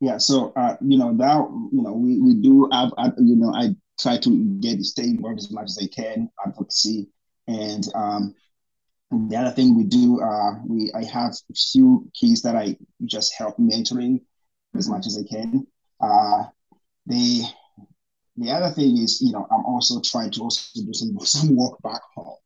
Yeah, 0.00 0.16
so 0.16 0.52
uh, 0.56 0.76
you 0.80 0.98
know 0.98 1.14
that 1.16 1.48
you 1.72 1.82
know 1.82 1.92
we, 1.92 2.20
we 2.20 2.34
do 2.34 2.68
have 2.72 2.92
you 3.18 3.36
know 3.36 3.52
I 3.54 3.76
try 4.00 4.16
to 4.18 4.44
get 4.60 4.80
stay 4.82 5.04
involved 5.04 5.38
as 5.38 5.50
much 5.50 5.64
as 5.64 5.78
I 5.82 5.86
can 5.88 6.30
advocacy 6.44 7.08
and 7.48 7.86
um, 7.94 8.34
the 9.10 9.36
other 9.36 9.50
thing 9.50 9.76
we 9.76 9.84
do 9.84 10.20
uh, 10.20 10.54
we 10.66 10.90
I 10.94 11.04
have 11.04 11.32
a 11.50 11.54
few 11.54 12.10
kids 12.18 12.42
that 12.42 12.56
I 12.56 12.76
just 13.04 13.34
help 13.34 13.56
mentoring 13.58 14.20
as 14.74 14.88
much 14.88 15.06
as 15.06 15.18
I 15.18 15.24
can. 15.28 15.66
Uh, 16.00 16.44
the 17.06 17.44
the 18.36 18.50
other 18.50 18.70
thing 18.70 18.98
is 18.98 19.20
you 19.22 19.32
know 19.32 19.46
I'm 19.50 19.64
also 19.64 20.00
trying 20.00 20.30
to 20.32 20.42
also 20.42 20.82
do 20.82 20.92
some 20.92 21.18
some 21.20 21.56
work 21.56 21.80
back 21.82 22.02
home, 22.14 22.36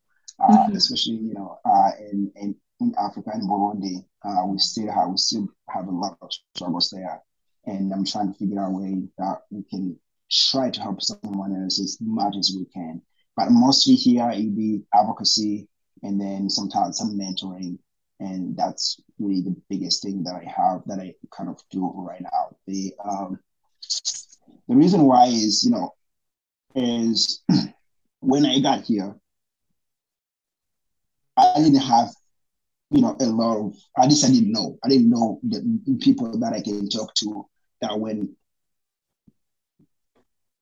uh, 0.42 0.48
mm-hmm. 0.48 0.76
especially 0.76 1.16
you 1.16 1.34
know 1.34 1.58
uh, 1.64 1.90
in, 2.10 2.32
in 2.36 2.54
in 2.80 2.94
Africa 2.98 3.30
and 3.34 3.48
Burundi. 3.48 4.04
Uh, 4.22 4.46
we 4.46 4.58
still 4.58 4.92
have 4.92 5.08
we 5.08 5.16
still 5.16 5.48
have 5.68 5.86
a 5.86 5.90
lot 5.90 6.16
of 6.20 6.30
struggles 6.54 6.90
there 6.90 7.22
and 7.66 7.92
I'm 7.92 8.04
trying 8.04 8.32
to 8.32 8.38
figure 8.38 8.60
out 8.60 8.70
a 8.70 8.76
way 8.76 9.02
that 9.18 9.42
we 9.50 9.62
can 9.64 9.98
try 10.30 10.70
to 10.70 10.80
help 10.80 11.02
someone 11.02 11.62
else 11.62 11.80
as 11.80 11.98
much 12.00 12.36
as 12.36 12.54
we 12.56 12.64
can. 12.66 13.02
But 13.36 13.50
mostly 13.50 13.94
here, 13.94 14.30
it'll 14.30 14.50
be 14.50 14.82
advocacy 14.94 15.68
and 16.02 16.20
then 16.20 16.48
sometimes 16.48 16.98
some 16.98 17.18
mentoring. 17.18 17.78
And 18.18 18.56
that's 18.56 19.00
really 19.18 19.42
the 19.42 19.56
biggest 19.68 20.02
thing 20.02 20.22
that 20.24 20.34
I 20.34 20.44
have 20.44 20.82
that 20.86 20.98
I 20.98 21.14
kind 21.34 21.48
of 21.48 21.58
do 21.70 21.90
right 21.96 22.20
now. 22.20 22.56
The 22.66 22.92
um, 23.02 23.38
the 24.70 24.76
reason 24.76 25.02
why 25.02 25.26
is, 25.26 25.64
you 25.64 25.72
know, 25.72 25.94
is 26.76 27.42
when 28.20 28.46
I 28.46 28.60
got 28.60 28.84
here, 28.84 29.14
I 31.36 31.54
didn't 31.56 31.80
have 31.80 32.08
you 32.90 33.02
know, 33.02 33.16
a 33.20 33.26
lot 33.26 33.56
of, 33.56 33.74
at 33.98 34.08
least 34.08 34.24
I 34.24 34.28
didn't 34.30 34.52
know. 34.52 34.78
I 34.84 34.88
didn't 34.88 35.10
know 35.10 35.40
the 35.42 35.98
people 36.00 36.36
that 36.38 36.52
I 36.52 36.60
can 36.60 36.88
talk 36.88 37.14
to 37.16 37.46
that 37.80 37.98
when 37.98 38.34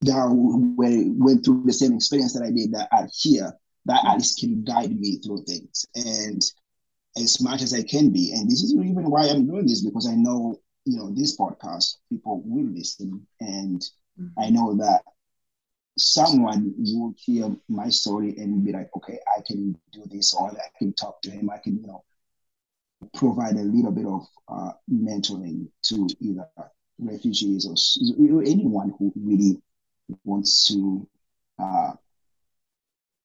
that 0.03 0.27
went, 0.29 1.19
went 1.19 1.45
through 1.45 1.65
the 1.65 1.73
same 1.73 1.95
experience 1.95 2.35
that 2.35 2.45
I 2.45 2.51
did 2.51 2.73
that 2.73 2.89
are 2.93 3.09
here, 3.13 3.53
that 3.87 4.05
at 4.05 4.17
least 4.17 4.41
can 4.41 4.63
guide 4.63 4.99
me 4.99 5.19
through 5.19 5.45
things. 5.45 5.87
And 5.95 6.43
as 7.17 7.41
much 7.41 7.63
as 7.63 7.75
I 7.75 7.83
can 7.83 8.11
be. 8.11 8.33
And 8.33 8.51
this 8.51 8.63
is 8.63 8.75
even 8.75 9.11
why 9.11 9.27
I'm 9.29 9.47
doing 9.47 9.67
this, 9.67 9.85
because 9.85 10.07
I 10.07 10.15
know, 10.15 10.57
you 10.85 10.97
know, 10.97 11.11
this 11.15 11.37
podcast, 11.37 11.97
people 12.11 12.43
will 12.45 12.67
listen. 12.67 13.27
And 13.41 13.83
I 14.37 14.51
know 14.51 14.75
that 14.77 15.03
someone 15.97 16.75
will 16.79 17.15
hear 17.17 17.55
my 17.69 17.89
story 17.89 18.37
and 18.39 18.65
be 18.65 18.73
like, 18.73 18.89
okay, 18.97 19.19
I 19.37 19.41
can 19.43 19.77
do 19.93 20.05
this, 20.07 20.35
or 20.35 20.51
I 20.51 20.79
can 20.79 20.93
talk 20.93 21.23
to 21.23 21.31
him, 21.31 21.51
I 21.51 21.59
can, 21.59 21.81
you 21.81 21.87
know, 21.87 22.05
provide 23.15 23.57
a 23.57 23.63
little 23.63 23.93
bit 23.93 24.07
of 24.07 24.27
uh, 24.49 24.73
mentoring 24.91 25.69
to 25.85 26.09
either 26.21 26.49
refugees 26.99 27.67
or 27.67 28.43
anyone 28.43 28.93
who 28.99 29.13
really 29.17 29.61
wants 30.25 30.67
to 30.69 31.07
uh, 31.59 31.93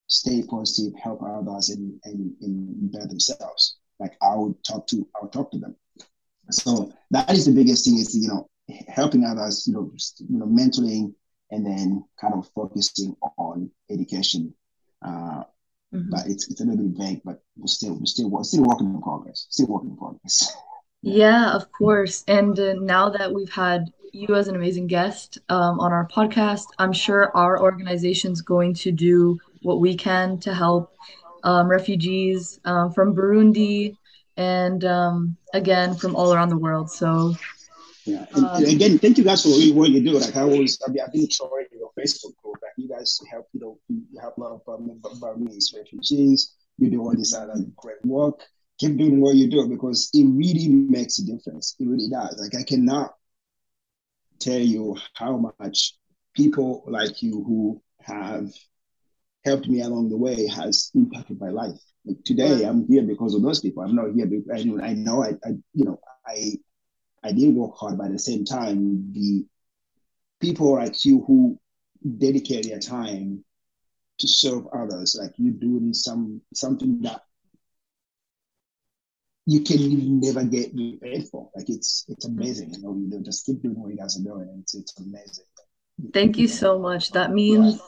stay 0.08 0.44
positive, 0.44 0.94
help 1.00 1.22
others, 1.24 1.70
and, 1.70 2.00
and, 2.04 2.34
and 2.42 2.92
better 2.92 3.08
themselves. 3.08 3.78
Like 4.00 4.16
I 4.22 4.36
would 4.36 4.64
talk 4.64 4.88
to, 4.88 5.08
I 5.16 5.24
would 5.24 5.32
talk 5.32 5.52
to 5.52 5.60
them. 5.60 5.76
So 6.52 6.92
that 7.12 7.32
is 7.32 7.46
the 7.46 7.52
biggest 7.52 7.86
thing 7.86 7.98
is 7.98 8.16
you 8.16 8.28
know 8.28 8.50
helping 8.88 9.24
others, 9.24 9.68
you 9.68 9.74
know, 9.74 9.92
you 10.30 10.38
know, 10.38 10.46
mentoring, 10.46 11.14
and 11.52 11.66
then 11.66 12.04
kind 12.20 12.34
of 12.34 12.50
focusing 12.56 13.16
on 13.38 13.70
education. 13.90 14.54
Uh, 15.02 15.44
Mm-hmm. 15.94 16.10
But 16.10 16.28
it's 16.28 16.50
it's 16.50 16.62
a 16.62 16.66
little 16.66 16.88
bit 16.88 16.98
vague, 16.98 17.22
but 17.24 17.42
we're 17.56 17.68
still 17.68 17.94
we're 17.94 18.06
still 18.06 18.30
we're 18.30 18.44
still 18.44 18.64
working 18.64 18.88
in 18.88 19.02
progress. 19.02 19.46
Still 19.50 19.68
working 19.68 19.92
in 19.92 19.98
progress. 19.98 20.56
yeah, 21.02 21.54
of 21.54 21.72
course. 21.72 22.24
And 22.28 22.60
uh, 22.60 22.74
now 22.74 23.10
that 23.10 23.32
we've 23.32 23.52
had 23.52 23.92
you 24.12 24.36
as 24.36 24.48
an 24.48 24.56
amazing 24.56 24.88
guest 24.88 25.38
um, 25.50 25.80
on 25.80 25.92
our 25.92 26.08
podcast, 26.08 26.66
I'm 26.80 26.94
sure 26.94 27.36
our 27.36 27.62
organization's 27.62 28.42
going 28.42 28.74
to 28.76 28.92
do 28.92 29.40
what 29.62 29.80
we 29.80 29.96
can 29.96 30.40
to 30.40 30.54
help 30.54 30.96
um, 31.44 31.68
refugees 31.68 32.60
um, 32.66 32.92
from 32.92 33.16
Burundi 33.16 33.96
and 34.36 34.84
um, 34.86 35.38
again 35.54 35.94
from 35.94 36.16
all 36.16 36.34
around 36.34 36.50
the 36.50 36.58
world. 36.58 36.90
So 36.90 37.36
yeah. 38.06 38.26
And, 38.34 38.46
um, 38.46 38.64
again, 38.64 39.00
thank 39.00 39.18
you 39.18 39.24
guys 39.24 39.44
for 39.44 39.50
what 39.50 39.90
you 39.90 40.04
do. 40.04 40.20
Like 40.20 40.36
I 40.36 40.42
always, 40.42 40.80
I 40.86 40.92
mean, 40.92 41.02
I've 41.06 41.14
been 41.14 41.28
trying 41.30 41.68
your 41.72 41.92
Facebook 41.98 42.36
group. 42.38 42.58
Like 42.62 42.74
you 42.78 42.90
guys 42.90 43.20
help, 43.32 43.48
you 43.54 43.62
know, 43.62 43.80
you 43.88 44.20
help 44.20 44.38
a 44.38 44.42
lot 44.42 44.62
of 44.62 45.20
Burmese 45.20 45.74
refugees. 45.76 46.54
You 46.78 46.90
do 46.90 47.02
all 47.02 47.16
this 47.16 47.34
other 47.34 47.56
great 47.76 48.04
work. 48.06 48.42
Keep 48.80 48.98
doing 48.98 49.22
what 49.22 49.36
you 49.36 49.50
do 49.50 49.68
because 49.68 50.10
it 50.14 50.26
really 50.26 50.68
makes 50.68 51.20
a 51.20 51.26
difference. 51.26 51.76
It 51.80 51.88
really 51.88 52.10
does. 52.10 52.40
Like 52.40 52.60
I 52.60 52.64
cannot 52.64 53.14
tell 54.40 54.60
you 54.60 54.98
how 55.14 55.54
much 55.60 55.96
people 56.36 56.84
like 56.88 57.22
you 57.22 57.44
who 57.44 57.82
have 58.02 58.52
helped 59.46 59.68
me 59.68 59.82
along 59.82 60.10
the 60.10 60.18
way 60.18 60.48
has 60.48 60.90
impacted 60.96 61.40
my 61.40 61.50
life. 61.50 61.80
Like 62.06 62.18
today, 62.26 62.64
I'm 62.64 62.86
here 62.88 63.04
because 63.04 63.36
of 63.36 63.44
those 63.44 63.62
people. 63.62 63.84
I'm 63.84 63.96
not 63.96 64.14
here 64.14 64.26
because 64.26 64.50
I, 64.52 64.86
I 64.86 64.94
know 64.94 65.24
I, 65.24 65.30
I 65.46 65.52
you 65.74 65.86
know 65.86 66.00
I 66.26 66.54
I 67.24 67.32
didn't 67.32 67.56
work 67.56 67.76
hard, 67.78 67.98
but 67.98 68.08
at 68.08 68.12
the 68.14 68.20
same 68.20 68.44
time, 68.46 69.12
the 69.14 69.46
people 70.42 70.74
like 70.76 71.06
you 71.06 71.24
who 71.26 71.58
dedicate 72.18 72.68
their 72.68 72.80
time 72.80 73.44
to 74.20 74.28
serve 74.28 74.68
others, 74.74 75.18
like 75.20 75.32
you 75.38 75.52
doing 75.52 75.94
some 75.94 76.42
something 76.54 77.02
that 77.02 77.22
you 79.46 79.62
can 79.62 80.20
never 80.20 80.44
get 80.44 80.76
paid 81.02 81.28
for. 81.30 81.50
Like 81.56 81.70
it's 81.70 82.06
it's 82.08 82.26
amazing. 82.26 82.74
You 82.74 82.82
know, 82.82 82.96
you 82.96 83.24
just 83.24 83.46
keep 83.46 83.62
doing 83.62 83.80
what 83.82 83.92
you 83.92 83.98
guys 83.98 84.20
are 84.20 84.24
doing, 84.24 84.50
it's 84.62 84.76
it's 84.76 85.00
amazing. 85.00 85.46
Thank 86.14 86.38
you 86.38 86.48
so 86.48 86.80
much. 86.80 87.12
That 87.12 87.32
means 87.32 87.80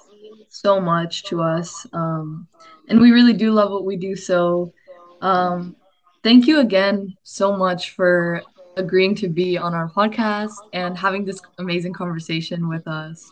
so 0.50 0.80
much 0.80 1.24
to 1.24 1.42
us, 1.42 1.86
um, 1.92 2.48
and 2.88 3.02
we 3.02 3.12
really 3.12 3.34
do 3.34 3.52
love 3.52 3.72
what 3.72 3.84
we 3.86 3.98
do. 3.98 4.16
So, 4.16 4.74
um, 5.22 5.76
thank 6.24 6.48
you 6.48 6.60
again 6.60 7.16
so 7.24 7.58
much 7.58 7.92
for 7.92 8.44
agreeing 8.78 9.16
to 9.16 9.28
be 9.28 9.58
on 9.58 9.74
our 9.74 9.90
podcast 9.90 10.54
and 10.74 10.98
having 10.98 11.26
this 11.26 11.42
amazing 11.58 11.94
conversation 11.94 12.68
with 12.68 12.88
us. 12.88 13.32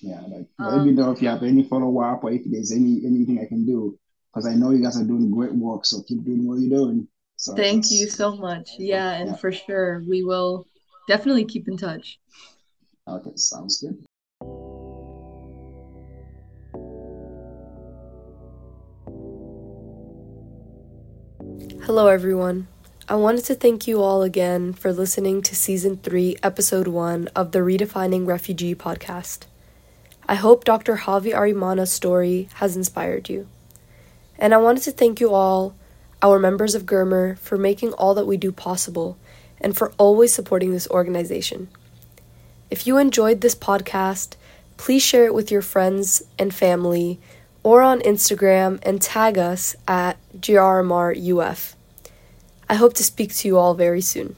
Yeah, 0.00 0.20
like 0.28 0.46
um, 0.58 0.76
let 0.78 0.86
me 0.86 0.92
know 0.92 1.10
if 1.10 1.20
you 1.20 1.28
have 1.28 1.42
any 1.42 1.62
follow 1.62 2.00
up 2.00 2.24
or 2.24 2.32
if 2.32 2.42
there's 2.46 2.72
any 2.72 3.02
anything 3.04 3.38
I 3.40 3.46
can 3.46 3.66
do 3.66 3.98
because 4.32 4.46
I 4.46 4.54
know 4.54 4.70
you 4.70 4.82
guys 4.82 4.98
are 4.98 5.04
doing 5.04 5.30
great 5.30 5.52
work. 5.52 5.84
So 5.84 6.02
keep 6.02 6.24
doing 6.24 6.46
what 6.46 6.58
you're 6.58 6.70
doing. 6.70 7.06
So 7.36 7.54
thank 7.54 7.90
you 7.90 8.08
so 8.08 8.36
much. 8.36 8.70
Yeah, 8.78 9.12
and 9.12 9.30
yeah. 9.30 9.36
for 9.36 9.52
sure 9.52 10.02
we 10.08 10.22
will 10.22 10.66
definitely 11.08 11.44
keep 11.44 11.68
in 11.68 11.76
touch. 11.76 12.18
Okay, 13.08 13.32
sounds 13.36 13.78
good. 13.78 14.02
Hello, 21.82 22.06
everyone. 22.06 22.68
I 23.10 23.16
wanted 23.16 23.44
to 23.46 23.56
thank 23.56 23.88
you 23.88 24.00
all 24.00 24.22
again 24.22 24.72
for 24.72 24.92
listening 24.92 25.42
to 25.42 25.56
Season 25.56 25.96
3, 25.96 26.36
Episode 26.44 26.86
1 26.86 27.26
of 27.34 27.50
the 27.50 27.58
Redefining 27.58 28.24
Refugee 28.24 28.76
podcast. 28.76 29.46
I 30.28 30.36
hope 30.36 30.62
Dr. 30.62 30.94
Havyarimana's 30.94 31.90
story 31.92 32.48
has 32.54 32.76
inspired 32.76 33.28
you. 33.28 33.48
And 34.38 34.54
I 34.54 34.58
wanted 34.58 34.84
to 34.84 34.92
thank 34.92 35.18
you 35.18 35.34
all, 35.34 35.74
our 36.22 36.38
members 36.38 36.76
of 36.76 36.86
GERMER, 36.86 37.34
for 37.34 37.58
making 37.58 37.94
all 37.94 38.14
that 38.14 38.28
we 38.28 38.36
do 38.36 38.52
possible 38.52 39.18
and 39.60 39.76
for 39.76 39.92
always 39.98 40.32
supporting 40.32 40.70
this 40.70 40.86
organization. 40.86 41.66
If 42.70 42.86
you 42.86 42.96
enjoyed 42.96 43.40
this 43.40 43.56
podcast, 43.56 44.36
please 44.76 45.02
share 45.02 45.24
it 45.24 45.34
with 45.34 45.50
your 45.50 45.62
friends 45.62 46.22
and 46.38 46.54
family 46.54 47.18
or 47.64 47.82
on 47.82 48.02
Instagram 48.02 48.78
and 48.84 49.02
tag 49.02 49.36
us 49.36 49.74
at 49.88 50.16
GRMRUF. 50.38 51.74
I 52.70 52.76
hope 52.76 52.94
to 52.94 53.02
speak 53.04 53.34
to 53.34 53.48
you 53.48 53.58
all 53.58 53.74
very 53.74 54.00
soon. 54.00 54.36